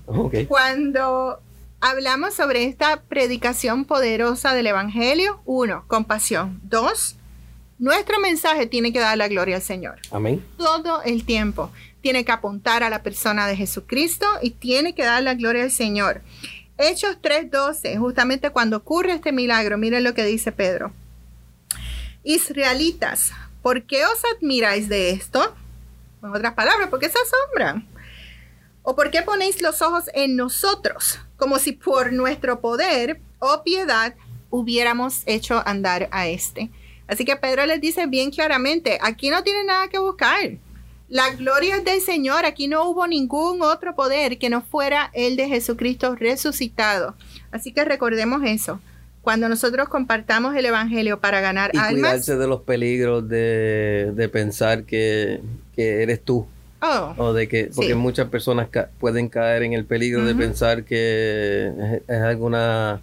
[0.49, 1.40] Cuando
[1.81, 6.61] hablamos sobre esta predicación poderosa del Evangelio, uno, compasión.
[6.62, 7.15] Dos,
[7.79, 9.97] nuestro mensaje tiene que dar la gloria al Señor.
[10.11, 10.45] Amén.
[10.57, 11.71] Todo el tiempo.
[12.01, 15.71] Tiene que apuntar a la persona de Jesucristo y tiene que dar la gloria al
[15.71, 16.23] Señor.
[16.79, 20.93] Hechos 3:12, justamente cuando ocurre este milagro, miren lo que dice Pedro.
[22.23, 25.55] Israelitas, ¿por qué os admiráis de esto?
[26.23, 27.87] En otras palabras, ¿por qué se asombran?
[28.83, 34.15] ¿O por qué ponéis los ojos en nosotros, como si por nuestro poder o piedad
[34.51, 36.71] hubiéramos hecho andar a este?
[37.09, 40.38] Así que Pedro les dice bien claramente, aquí no tiene nada que buscar.
[41.09, 45.37] La gloria es del Señor, aquí no hubo ningún otro poder que no fuera el
[45.37, 47.14] de Jesucristo resucitado.
[47.53, 48.81] Así que recordemos eso.
[49.23, 51.92] Cuando nosotros compartamos el Evangelio para ganar y almas.
[51.95, 55.40] cuidarse de los peligros de, pensar que,
[55.77, 56.47] eres tú.
[56.83, 58.69] Oh, o de que, porque muchas personas
[59.01, 63.01] pueden caer en el peligro de pensar que es alguna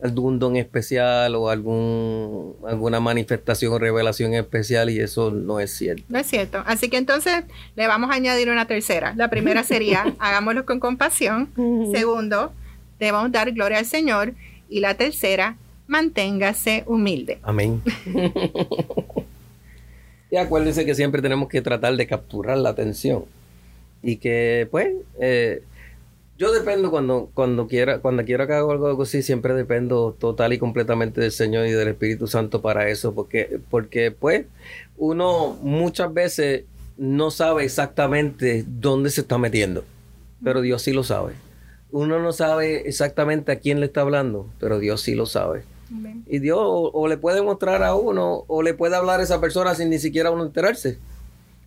[0.00, 6.04] algún don especial o algún, alguna manifestación o revelación especial y eso no es cierto.
[6.08, 6.62] No es cierto.
[6.66, 9.14] Así que entonces le vamos a añadir una tercera.
[9.16, 11.48] La primera sería, hagámoslo con compasión.
[11.92, 12.52] Segundo,
[13.00, 14.34] debemos dar gloria al Señor.
[14.70, 15.56] Y la tercera,
[15.86, 17.38] manténgase humilde.
[17.42, 17.82] Amén.
[20.30, 23.24] y acuérdense que siempre tenemos que tratar de capturar la atención.
[24.02, 25.62] Y que, pues, eh,
[26.38, 30.58] yo dependo cuando, cuando quiera, cuando quiero que haga algo así, siempre dependo total y
[30.58, 34.46] completamente del Señor y del Espíritu Santo para eso, porque, porque pues
[34.96, 36.64] uno muchas veces
[36.96, 39.84] no sabe exactamente dónde se está metiendo,
[40.42, 41.32] pero Dios sí lo sabe.
[41.90, 45.64] Uno no sabe exactamente a quién le está hablando, pero Dios sí lo sabe.
[46.26, 49.74] Y Dios o, le puede mostrar a uno o le puede hablar a esa persona
[49.74, 50.98] sin ni siquiera uno enterarse.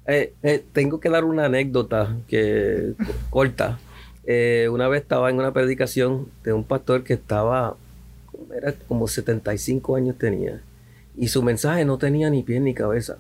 [0.05, 2.93] Eh, eh, tengo que dar una anécdota que
[3.29, 3.79] corta.
[4.25, 7.75] Eh, una vez estaba en una predicación de un pastor que estaba
[8.55, 10.61] era como 75 años tenía.
[11.17, 13.17] Y su mensaje no tenía ni pie ni cabeza.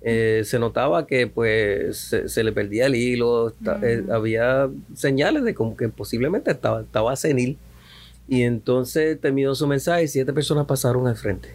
[0.00, 5.76] Eh, se notaba que pues se, le perdía el hilo, eh, había señales de como
[5.76, 7.58] que posiblemente estaba, estaba senil.
[8.28, 11.50] Y entonces terminó su mensaje y siete personas pasaron al frente.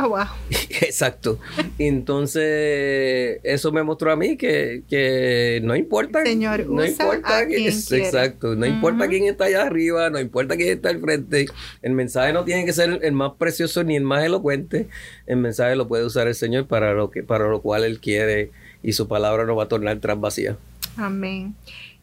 [0.00, 0.26] Oh, wow.
[0.50, 1.38] Exacto.
[1.78, 6.22] Entonces, eso me mostró a mí que, no importa.
[6.24, 8.54] Señor, no importa exacto.
[8.54, 11.46] No importa quién está allá arriba, no importa quién está al frente.
[11.82, 14.88] El mensaje no tiene que ser el más precioso ni el más elocuente.
[15.26, 18.50] El mensaje lo puede usar el Señor para lo que, para lo cual Él quiere
[18.82, 20.56] y su palabra no va a tornar tras vacía.
[20.96, 21.56] Amén.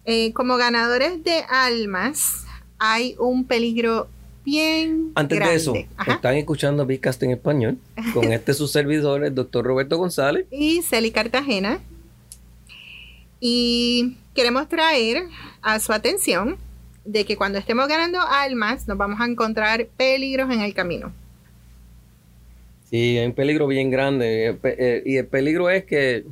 [0.04, 2.46] Eh, como ganadores de almas,
[2.78, 4.10] hay un peligro
[4.46, 5.74] bien Antes de eso,
[6.08, 7.78] están escuchando Bicast en español
[8.14, 10.46] con este su servidor, el doctor Roberto González.
[10.52, 11.80] Y Celi Cartagena.
[13.40, 15.24] Y queremos traer
[15.62, 16.58] a su atención
[17.04, 21.12] de que cuando estemos ganando almas nos vamos a encontrar peligros en el camino.
[22.90, 24.50] Sí, hay un peligro bien grande.
[24.50, 26.24] Eh, eh, y el peligro es que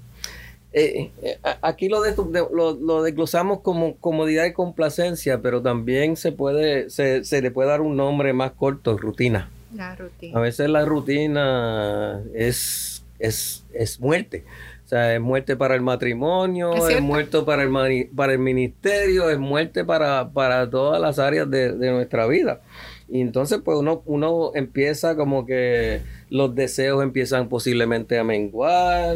[0.73, 2.15] eh, eh, aquí lo, de,
[2.51, 7.95] lo, desglosamos como comodidad y complacencia, pero también se puede, se, le puede dar un
[7.95, 9.51] nombre más corto, rutina.
[9.75, 10.37] La rutina.
[10.37, 14.45] A veces la rutina es, es, muerte.
[14.85, 19.37] O sea, es muerte para el matrimonio, es, muerte para el, para el ministerio, es
[19.37, 22.61] muerte para, para todas las áreas de, de nuestra vida.
[23.09, 29.15] Y entonces, pues uno, uno empieza como que los deseos empiezan posiblemente a menguar,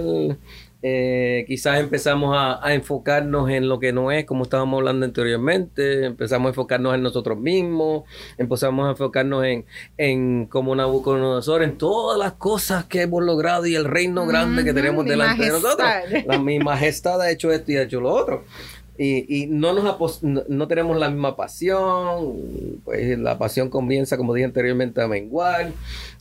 [0.84, 6.48] eh, quizás empezamos a, enfocarnos en lo que no es, como estábamos hablando anteriormente, empezamos
[6.48, 8.04] a enfocarnos en nosotros mismos,
[8.38, 9.66] empezamos a enfocarnos en,
[9.98, 14.74] en como Nabucodonosor, en todas las cosas que hemos logrado y el reino grande que
[14.74, 15.88] tenemos delante de nosotros.
[16.28, 18.44] La, mi majestad ha hecho esto y ha hecho lo otro.
[19.00, 24.46] Y, y no, nos no, tenemos la misma pasión, pues la pasión comienza, como dije
[24.46, 25.72] anteriormente, a menguar.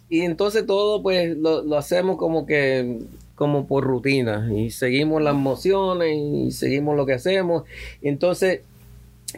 [0.09, 3.01] Y entonces todo pues lo, lo hacemos como que
[3.37, 7.64] como por rutina y seguimos las mociones y seguimos lo que hacemos.
[8.03, 8.62] Entonces,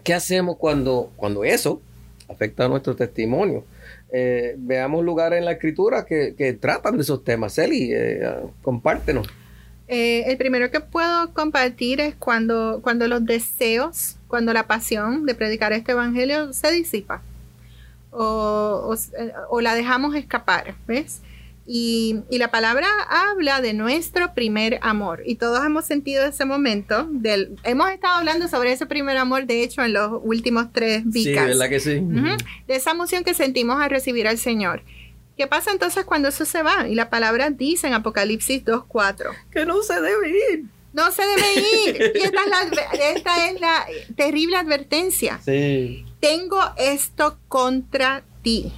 [0.04, 1.82] ¿qué hacemos cuando, cuando eso
[2.28, 3.64] afecta a nuestro testimonio?
[4.10, 7.58] Eh, veamos lugares en la escritura que, tratan de esos temas.
[7.58, 8.20] Eli, eh,
[8.62, 9.26] compártenos.
[9.88, 15.34] Eh, el primero que puedo compartir es cuando, cuando los deseos, cuando la pasión de
[15.34, 17.22] predicar este evangelio se disipa
[18.10, 18.94] o,
[19.50, 21.22] o la dejamos escapar, ¿ves?
[21.70, 25.22] Y, la palabra habla de nuestro primer amor.
[25.26, 27.06] Y todos hemos sentido ese momento.
[27.10, 31.44] Del, hemos estado hablando sobre ese primer amor, de hecho, en los últimos tres vicas.
[31.44, 32.00] Sí, ¿verdad que sí?
[32.66, 34.82] De esa emoción que sentimos al recibir al Señor.
[35.36, 36.88] ¿Qué pasa entonces cuando eso se va?
[36.88, 39.30] Y la palabra dice en Apocalipsis 2.4.
[39.52, 40.64] Que no se debe ir.
[40.94, 41.52] No se debe
[41.86, 42.12] ir.
[42.14, 45.38] Y esta es la, esta es la terrible advertencia.
[45.44, 46.06] Sí.
[46.18, 48.72] Tengo esto contra ti.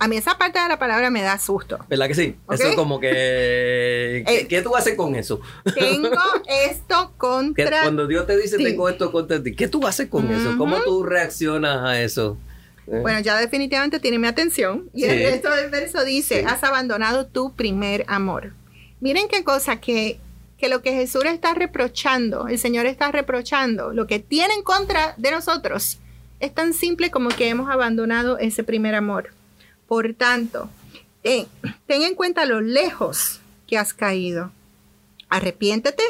[0.00, 1.78] A mí esa parte de la palabra me da susto.
[1.90, 2.34] ¿Verdad que sí?
[2.50, 4.24] Eso es como que...
[4.48, 5.42] ¿qué, eh, tú haces con eso?
[5.74, 6.08] Tengo
[6.48, 10.56] esto contra Cuando Dios te dice tengo esto contra ti, ¿qué tú haces con eso?
[10.56, 12.38] ¿Cómo tú reaccionas a eso?
[12.86, 13.00] ¿Eh?
[13.02, 14.88] Bueno, ya definitivamente tiene mi atención.
[14.94, 18.54] Y el resto del verso dice, has abandonado tu primer amor.
[19.00, 20.18] Miren qué cosa que,
[20.56, 25.12] que lo que Jesús está reprochando, el Señor está reprochando, lo que tiene en contra
[25.18, 25.98] de nosotros,
[26.40, 29.34] es tan simple como que hemos abandonado ese primer amor.
[29.90, 30.70] Por tanto,
[31.20, 31.48] ten,
[31.88, 34.52] en cuenta lo lejos que has caído.
[35.28, 36.04] Arrepiéntete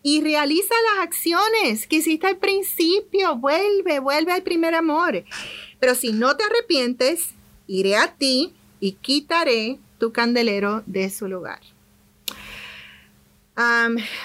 [0.00, 3.34] y realiza las acciones que hiciste al principio.
[3.34, 5.24] Vuelve, vuelve al primer amor.
[5.80, 7.30] Pero si no te arrepientes,
[7.66, 11.58] iré a ti y quitaré tu candelero de su lugar.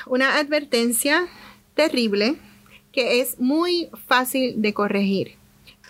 [0.06, 1.28] una advertencia
[1.74, 2.36] terrible
[2.92, 5.41] que es muy fácil de corregir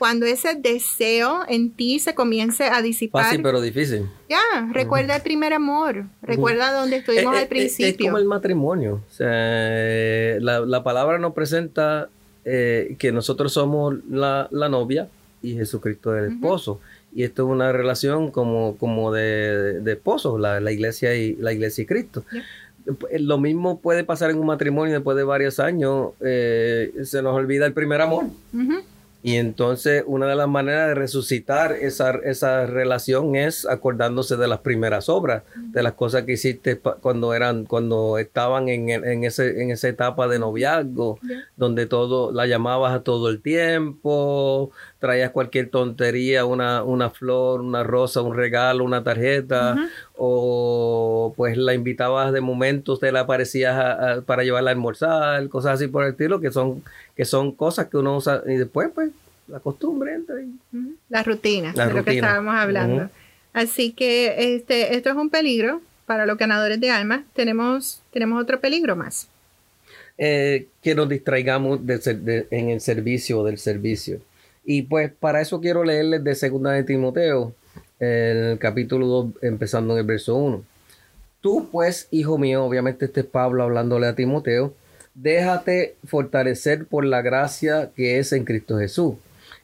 [0.02, 3.26] cuando ese deseo en ti se comience a disipar.
[3.26, 4.10] Fácil pero difícil.
[4.28, 7.86] Ya, recuerda el primer amor, recuerda donde estuvimos eh, al principio.
[7.86, 9.04] Eh, es, como el matrimonio.
[9.08, 12.10] O sea, la, palabra nos presenta
[12.46, 15.08] eh, que nosotros somos la, novia
[15.44, 16.82] y Jesucristo es el esposo.
[17.14, 21.84] Y esto es una relación como, como de, de esposos, la, iglesia y la iglesia
[21.84, 22.26] y Cristo.
[23.20, 26.14] Lo mismo puede pasar en un matrimonio después de varios años.
[26.20, 28.26] se nos olvida el primer amor.
[29.24, 34.60] Y entonces una de las maneras de resucitar esa, esa relación es acordándose de las
[34.60, 39.70] primeras obras, de las cosas que hiciste cuando eran, cuando estaban en, en, ese, en
[39.70, 41.20] esa etapa de noviazgo,
[41.56, 44.72] donde todo, la llamabas a todo el tiempo,
[45.02, 51.74] traías cualquier tontería, una, una flor, una rosa, un regalo, una tarjeta, o pues la
[51.74, 56.40] invitabas de momento, usted la aparecías para llevarla a almorzar, cosas así por el estilo,
[56.40, 56.84] que son
[57.16, 59.10] que son cosas que uno usa y después pues
[59.48, 60.54] la costumbre entra ahí.
[61.10, 63.10] La rutina, de lo que estábamos hablando.
[63.54, 67.24] Así que este, esto es un peligro para los ganadores de almas.
[67.34, 69.28] Tenemos, tenemos otro peligro más.
[70.20, 74.22] Eh, que nos distraigamos en el servicio del servicio.
[74.64, 77.54] Y pues para eso quiero leerles de Segunda de Timoteo,
[78.00, 80.64] el capítulo 2, empezando en el verso 1.
[81.42, 84.74] Tú pues, hijo mío, obviamente este es Pablo hablándole a Timoteo,
[85.16, 89.16] déjate fortalecer por la gracia que es en Cristo Jesús.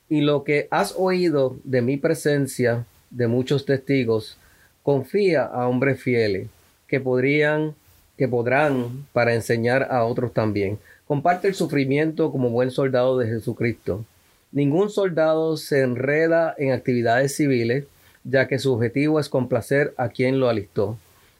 [0.09, 4.37] Y lo que has oído de mi presencia, de muchos testigos,
[4.81, 6.47] confía a hombres fieles
[6.87, 7.75] que podrían,
[8.17, 10.79] que podrán para enseñar a otros también.
[11.05, 14.05] Comparte el sufrimiento como buen soldado de Jesucristo.
[14.51, 17.85] Ningún soldado se enreda en actividades civiles,
[18.23, 20.97] ya que su objetivo es complacer a quien lo alistó.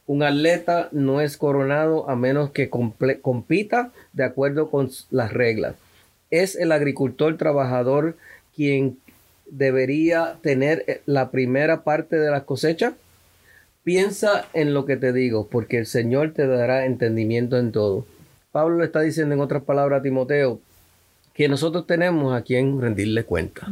[0.08, 5.76] Un atleta no es coronado a menos que compita de acuerdo con las reglas.
[6.32, 8.16] Es el agricultor trabajador
[8.55, 8.97] quien
[9.49, 12.93] debería tener eh, la primera parte de la cosecha.
[13.84, 18.05] Piensa en lo que te digo, porque el Señor te dará entendimiento en todo.
[18.51, 20.60] Pablo le está diciendo en otras palabras a Timoteo
[21.38, 23.68] que nosotros tenemos a quien rendirle cuenta,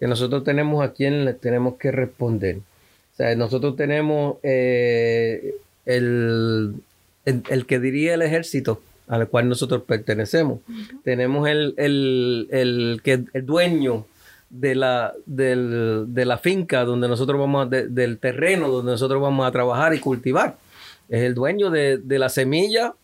[0.00, 2.56] que nosotros tenemos a quien le tenemos que responder.
[2.56, 5.54] O sea, nosotros tenemos eh,
[5.86, 6.74] el,
[7.24, 10.58] el, que diría el ejército al cual nosotros pertenecemos.
[11.04, 14.06] Tenemos el, el, que, el dueño
[14.50, 19.52] de la, del, de la finca donde nosotros vamos, del terreno donde nosotros vamos a
[19.52, 20.56] trabajar y cultivar.
[21.08, 22.94] Es el dueño de, de la semilla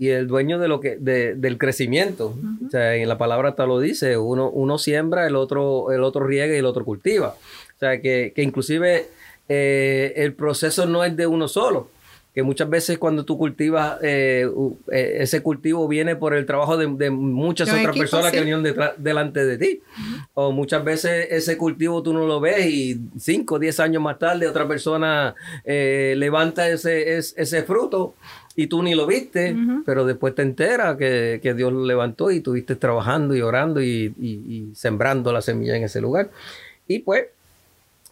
[0.00, 2.34] y el dueño de lo que, de, del crecimiento.
[2.66, 6.26] O sea, en la palabra hasta lo dice, uno, uno siembra, el otro, el otro
[6.26, 7.34] riega y el otro cultiva.
[7.76, 9.08] O sea, que, que inclusive
[9.50, 11.90] eh, el proceso no es de uno solo
[12.34, 14.48] que muchas veces cuando tú cultivas, eh,
[14.92, 19.44] eh, ese cultivo viene por el trabajo de, muchas otras personas que vinieron detrás, delante
[19.44, 19.82] de ti.
[20.34, 24.18] O muchas veces ese cultivo tú no lo ves y 5 o 10 años más
[24.18, 25.34] tarde otra persona
[25.64, 28.14] eh, levanta ese, ese, fruto
[28.56, 32.76] y tú ni lo viste, pero después te enteras que, Dios lo levantó y estuviste
[32.76, 36.30] trabajando y orando y, y sembrando la semilla en ese lugar.
[36.88, 37.26] Y pues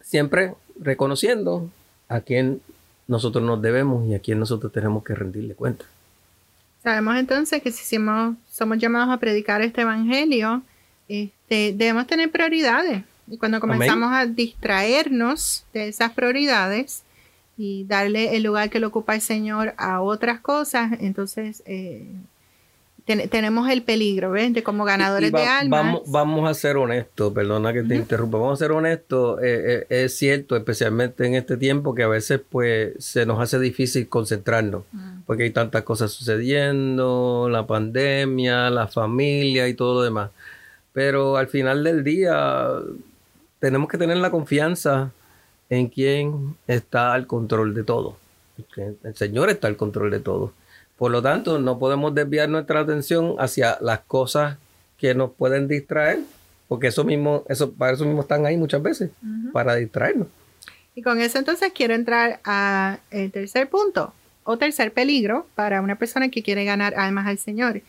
[0.01, 1.69] siempre reconociendo
[2.07, 2.61] a quien
[3.07, 5.85] nosotros nos debemos y a quién nosotros tenemos que rendirle cuenta.
[6.83, 7.97] Sabemos entonces que si
[8.49, 10.61] somos llamados a predicar este evangelio,
[11.07, 13.03] este, debemos tener prioridades.
[13.27, 17.03] Y cuando comenzamos a distraernos de esas prioridades
[17.59, 22.07] y darle el lugar que le ocupa el Señor a otras cosas, entonces eh,
[23.29, 24.53] tenemos el peligro, ¿ves?
[24.53, 25.83] De como ganadores de almas.
[25.83, 30.03] Vamos, vamos a ser honestos, perdona que te interrumpa, vamos a ser honestos, eh, eh,
[30.05, 34.83] es cierto, especialmente en este tiempo que a veces pues se nos hace difícil concentrarnos,
[34.93, 35.23] mm.
[35.25, 40.29] porque hay tantas cosas sucediendo, la pandemia, la familia y todo lo demás.
[40.93, 42.69] Pero al final del día
[43.59, 45.11] tenemos que tener la confianza
[45.69, 48.17] en quien está al control de todo.
[48.75, 50.53] El Señor está al control de todo.
[50.97, 54.57] Por lo tanto, no podemos desviar nuestra atención hacia las cosas
[54.97, 56.19] que nos pueden distraer,
[56.67, 59.11] porque eso mismo, eso, para eso mismo están ahí muchas veces,
[59.53, 60.27] para distraernos.
[60.95, 62.99] Y con eso entonces quiero entrar al
[63.31, 64.13] tercer punto
[64.43, 67.81] o tercer peligro para una persona que quiere ganar almas al Señor.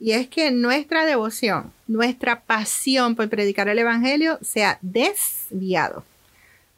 [0.00, 6.02] Y es que nuestra devoción, nuestra pasión por predicar el Evangelio sea desviado.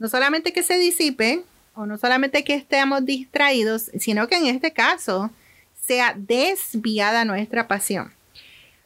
[0.00, 1.44] No solamente que se disipe
[1.74, 5.30] o no solamente que estemos distraídos, sino que en este caso
[5.80, 8.12] sea desviada nuestra pasión.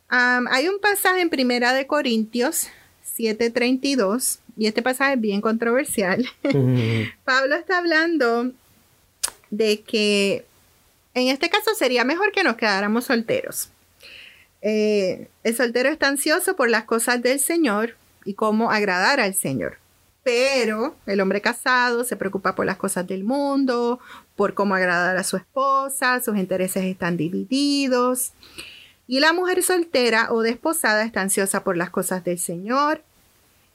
[0.09, 2.69] hay un pasaje en Primera de Corintios
[3.17, 6.29] 7:32 y este pasaje es bien controversial.
[7.25, 8.53] Pablo está hablando
[9.51, 10.45] de que
[11.15, 13.69] en este caso sería mejor que nos quedáramos solteros.
[14.63, 19.84] Eh, el soltero está ansioso por las cosas del Señor y cómo agradar al Señor.
[20.25, 24.01] Pero el hombre casado se preocupa por las cosas del mundo,
[24.35, 28.33] por cómo agradar a su esposa, sus intereses están divididos.
[29.07, 33.03] Y la mujer soltera o desposada está ansiosa por las cosas del Señor,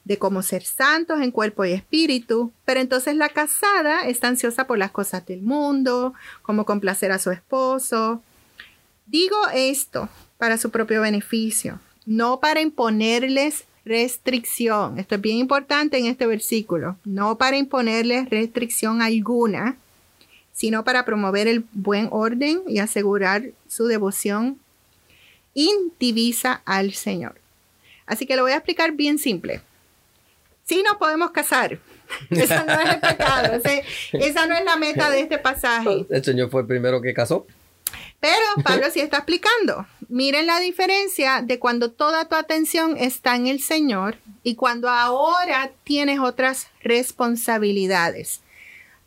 [0.04, 4.76] de cómo ser santos en cuerpo y espíritu, pero entonces la casada está ansiosa por
[4.76, 8.22] las cosas del mundo, cómo complacer a su esposo.
[9.06, 15.00] Digo esto para su propio beneficio, no para imponerles restricción.
[15.00, 16.96] Esto es bien importante en este versículo.
[17.04, 19.76] No para imponerles restricción alguna,
[20.52, 24.60] sino para promover el buen orden y asegurar su devoción
[25.54, 27.34] indivisa al Señor.
[28.06, 29.60] Así que lo voy a explicar bien simple.
[30.64, 31.80] Si nos podemos casar.
[32.30, 33.60] Eso no es el pecado.
[34.12, 36.06] esa no es la meta de este pasaje.
[36.08, 37.44] El Señor fue el primero que casó.
[38.20, 39.86] Pero Pablo sí está explicando.
[40.08, 45.70] Miren la diferencia de cuando toda tu atención está en el Señor y cuando ahora
[45.84, 48.40] tienes otras responsabilidades.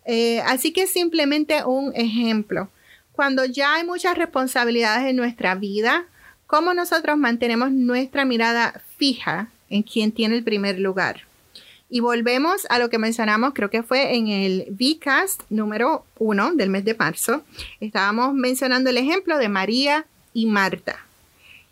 [0.05, 2.69] Eh, así que simplemente un ejemplo.
[3.11, 6.05] Cuando ya hay muchas responsabilidades en nuestra vida,
[6.47, 11.21] ¿cómo nosotros mantenemos nuestra mirada fija en quien tiene el primer lugar?
[11.93, 16.71] Y volvemos a lo que mencionamos, creo que fue en el VCAST número uno del
[16.71, 17.43] mes de marzo.
[17.79, 21.05] Estábamos mencionando el ejemplo de María y Marta.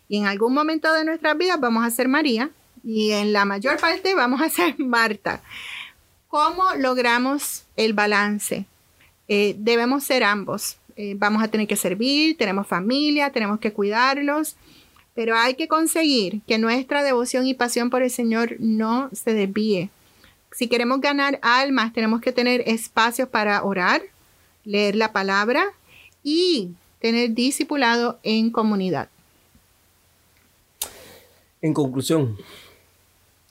[0.08, 2.50] Y en algún momento de nuestras vidas vamos a ser María
[2.84, 5.42] y en la mayor parte vamos a ser Marta.
[6.28, 8.64] ¿Cómo logramos el balance?
[9.26, 10.76] Eh, debemos ser ambos.
[10.94, 14.54] Eh, vamos a tener que servir, tenemos familia, tenemos que cuidarlos,
[15.14, 19.90] pero hay que conseguir que nuestra devoción y pasión por el Señor no se desvíe.
[20.52, 24.02] Si queremos ganar almas, tenemos que tener espacios para orar,
[24.64, 25.64] leer la palabra
[26.22, 29.08] y tener discipulado en comunidad.
[31.62, 32.36] En conclusión,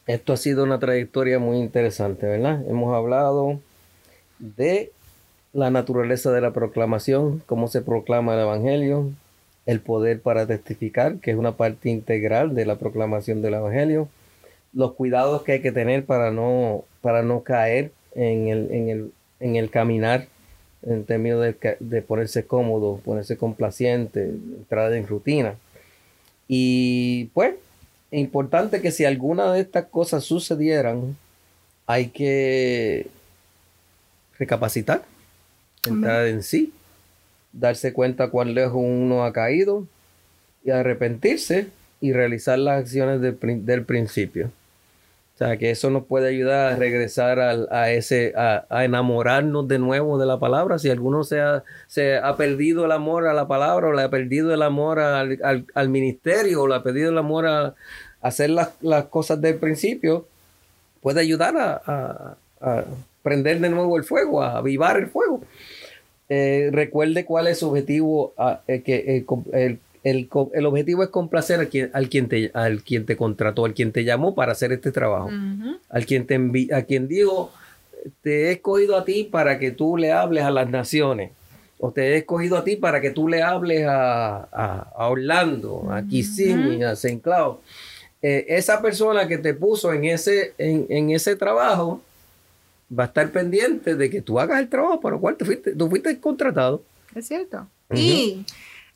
[0.05, 2.63] esto ha sido una trayectoria muy interesante, ¿verdad?
[2.69, 3.59] Hemos hablado
[4.39, 4.91] de
[5.53, 9.09] la naturaleza de la proclamación, cómo se proclama el Evangelio,
[9.65, 14.07] el poder para testificar, que es una parte integral de la proclamación del Evangelio,
[14.73, 19.11] los cuidados que hay que tener para no, para no caer en el, en el,
[19.39, 20.27] en el caminar,
[20.83, 25.55] en términos de, de, ponerse cómodo, ponerse complaciente, entrar en rutina.
[26.47, 27.55] Y pues,
[28.11, 31.15] importante que si alguna de estas cosas sucedieran,
[31.85, 33.07] hay que
[34.37, 35.03] recapacitar
[35.87, 36.73] entrar en sí,
[37.53, 39.87] darse cuenta cuán lejos uno ha caído
[40.63, 41.67] y arrepentirse
[41.99, 44.51] y realizar las acciones del, del principio.
[45.41, 50.19] O sea, que eso nos puede ayudar a regresar a, ese, a, enamorarnos de nuevo
[50.19, 50.77] de la palabra.
[50.77, 54.09] Si alguno se ha, se ha perdido el amor a la palabra, o le ha
[54.11, 57.73] perdido el amor al, al, ministerio, o le ha perdido el amor a,
[58.21, 60.27] hacer las, las, cosas del principio,
[61.01, 62.83] puede ayudar a, a,
[63.23, 65.41] prender de nuevo el fuego, a avivar el fuego.
[66.29, 68.35] Eh, recuerde cuál es su objetivo,
[68.67, 70.29] eh, que el, el,
[70.65, 74.03] objetivo es complacer al quien, al quien, te, al quien te contrató, al quien te
[74.03, 75.29] llamó para hacer este trabajo,
[75.89, 77.51] al quien te envi a quien dijo,
[78.21, 81.31] te he escogido a ti para que tú le hables a las naciones,
[81.79, 86.03] o te he escogido a ti para que tú le hables a, a, Orlando, a
[86.03, 87.21] Kissimmee, a St.
[87.21, 87.57] Cloud.
[88.23, 92.01] Eh, esa persona que te puso en ese, en, en ese trabajo,
[92.97, 95.75] va a estar pendiente de que tú hagas el trabajo para el cual tú fuiste,
[95.75, 96.83] tú fuiste contratado.
[97.15, 97.67] Es cierto.
[97.93, 98.45] Y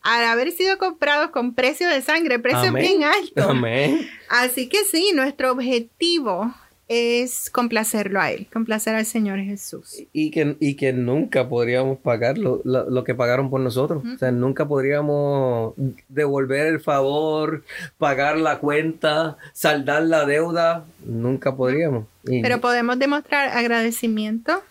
[0.05, 3.49] al haber sido comprados con precio de sangre, precio bien alto.
[3.49, 4.07] Amén.
[4.29, 6.53] Así que sí, nuestro objetivo
[6.87, 10.03] es complacerlo a Él, complacer al Señor Jesús.
[10.13, 14.03] Y que, y que nunca podríamos pagar lo, lo, que pagaron por nosotros.
[14.05, 15.73] O sea, nunca podríamos
[16.09, 17.63] devolver el favor,
[17.97, 20.85] pagar la cuenta, saldar la deuda.
[21.03, 22.05] Nunca podríamos.
[22.23, 24.61] Pero podemos demostrar agradecimiento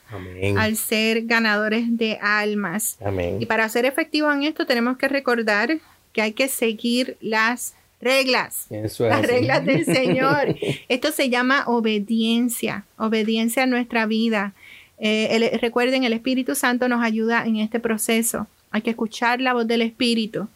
[0.56, 2.98] al ser ganadores de almas.
[3.04, 3.38] Amén.
[3.40, 5.78] Y para ser efectivos en esto tenemos que recordar
[6.12, 7.74] que hay que seguir las
[8.05, 10.57] reglas, las reglas del Señor.
[10.88, 14.52] Esto se llama obediencia, obediencia a nuestra vida.
[14.98, 18.46] Eh, recuerden, el Espíritu Santo nos ayuda en este proceso.
[18.70, 20.48] Hay que escuchar la voz del Espíritu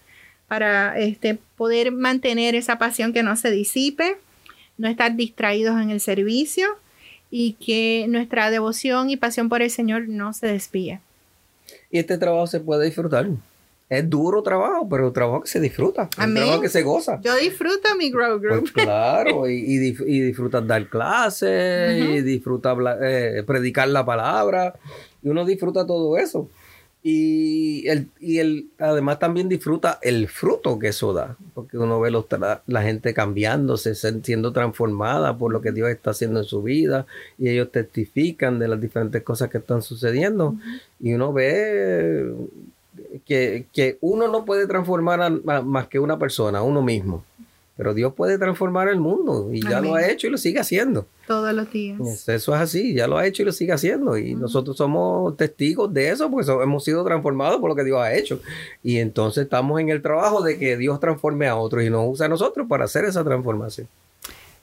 [0.47, 4.17] para este, poder mantener esa pasión que no se disipe,
[4.77, 6.69] no estar distraídos en el servicio
[7.31, 11.01] y que nuestra devoción y pasión por el Señor no se desvíe.
[11.91, 13.29] Y este trabajo se puede disfrutar
[13.89, 17.21] es duro trabajo, pero trabajo que se disfruta, un trabajo que se goza.
[17.23, 18.61] Yo disfruto mi grow group.
[18.61, 24.75] Pues claro, y, y, y, disfrutas dar clases, y disfrutas eh, predicar la palabra,
[25.23, 26.49] y uno disfruta todo eso.
[27.03, 32.11] Y, el, y el, además también disfruta el fruto que eso da, porque uno ve
[32.11, 32.27] los,
[32.67, 37.07] la, gente cambiándose, siendo transformada por lo que Dios está haciendo en su vida,
[37.39, 40.57] y ellos testifican de las diferentes cosas que están sucediendo,
[41.01, 42.35] y uno ve
[43.25, 45.31] que, uno no puede transformar a,
[45.63, 47.25] más que una persona, uno mismo.
[47.77, 51.07] Pero Dios puede transformar el mundo y ya lo ha hecho y lo sigue haciendo.
[51.29, 52.01] Todos los días.
[52.29, 54.19] Eso es así, ya lo ha hecho y lo sigue haciendo.
[54.19, 58.13] Y nosotros somos testigos de eso, porque hemos sido transformados por lo que Dios ha
[58.15, 58.41] hecho.
[58.83, 62.27] Y entonces estamos en el trabajo de que Dios transforme a otros y nos usa
[62.27, 63.87] a nosotros para hacer esa transformación.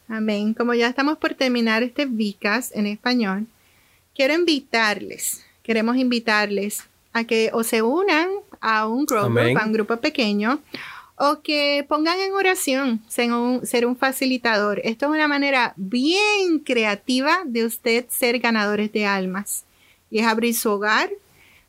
[0.10, 0.54] Amén.
[0.54, 3.48] Como ya estamos por terminar este Vicas en español,
[4.14, 6.84] quiero invitarles, queremos invitarles
[7.16, 8.28] a que o se unan
[8.60, 10.60] a un grupo, a un grupo pequeño,
[11.16, 14.82] o que pongan en oración ser un, ser un facilitador.
[14.84, 19.64] Esto es una manera bien creativa de usted ser ganadores de almas.
[20.12, 21.10] Y es abrir su hogar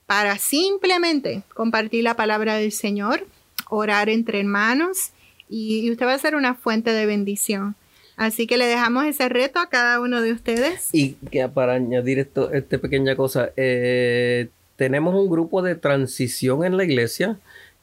[0.06, 3.24] para simplemente compartir la palabra del Señor,
[3.68, 5.12] orar entre hermanos
[5.48, 7.76] y, usted va a ser una fuente de bendición.
[8.16, 10.88] Así que le dejamos ese reto a cada uno de ustedes.
[10.92, 16.76] Y que para añadir esto, esta pequeña cosa, eh, tenemos un grupo de transición en
[16.76, 17.38] la iglesia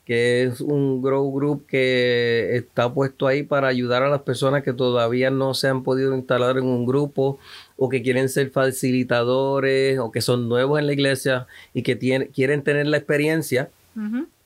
[0.05, 4.73] que es un grow group que está puesto ahí para ayudar a las personas que
[4.73, 7.39] todavía no se han podido instalar en un grupo
[7.77, 12.63] o que quieren ser facilitadores o que son nuevos en la iglesia y que quieren
[12.63, 13.69] tener la experiencia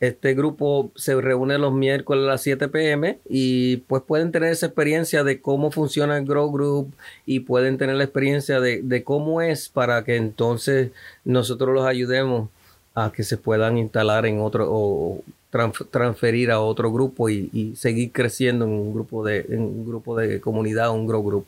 [0.00, 4.66] este grupo se reúne los miércoles a las 7 pm y pues pueden tener esa
[4.66, 6.92] experiencia de cómo funciona el Grow Group
[7.24, 10.90] y pueden tener la experiencia de, cómo es para que entonces
[11.24, 12.50] nosotros los ayudemos
[12.94, 15.22] a que se puedan instalar en otro o
[15.90, 20.16] transferir a otro grupo y, y, seguir creciendo en un grupo de en un grupo
[20.16, 21.46] de comunidad, un Grow Group.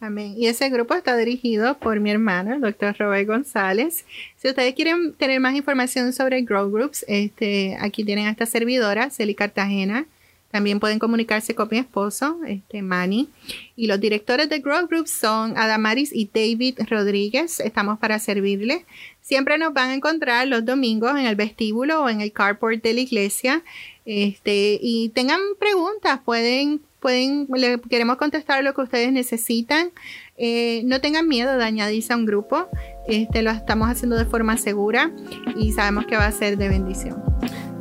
[0.00, 0.34] Amén.
[0.36, 4.04] Y ese grupo está dirigido por mi hermano, el doctor Robert González.
[4.36, 9.10] Si ustedes quieren tener más información sobre Grow Groups, este, aquí tienen a esta servidora,
[9.10, 10.06] Celi Cartagena.
[10.52, 13.28] También pueden comunicarse con mi esposo, este, Manny.
[13.76, 17.58] Y los directores de Grow Groups son Adamaris y David Rodríguez.
[17.58, 18.84] Estamos para servirles.
[19.20, 22.94] Siempre nos van a encontrar los domingos en el vestíbulo o en el carport de
[22.94, 23.62] la iglesia.
[24.10, 29.90] Este, y tengan preguntas, pueden pueden, le queremos contestar lo que ustedes necesitan.
[30.36, 32.68] Eh, no tengan miedo de añadirse a un grupo.
[33.06, 35.10] Este, lo estamos haciendo de forma segura
[35.56, 37.22] y sabemos que va a ser de bendición.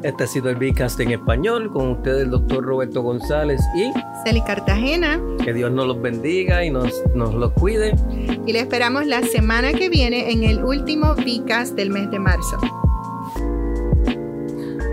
[0.03, 3.91] Este ha sido el Bicast en español con ustedes el doctor Roberto González y
[4.23, 5.19] Celi Cartagena.
[5.43, 7.95] Que Dios nos los bendiga y nos, nos los cuide.
[8.45, 12.86] Y le esperamos la semana que viene en el último Bicast del mes de marzo.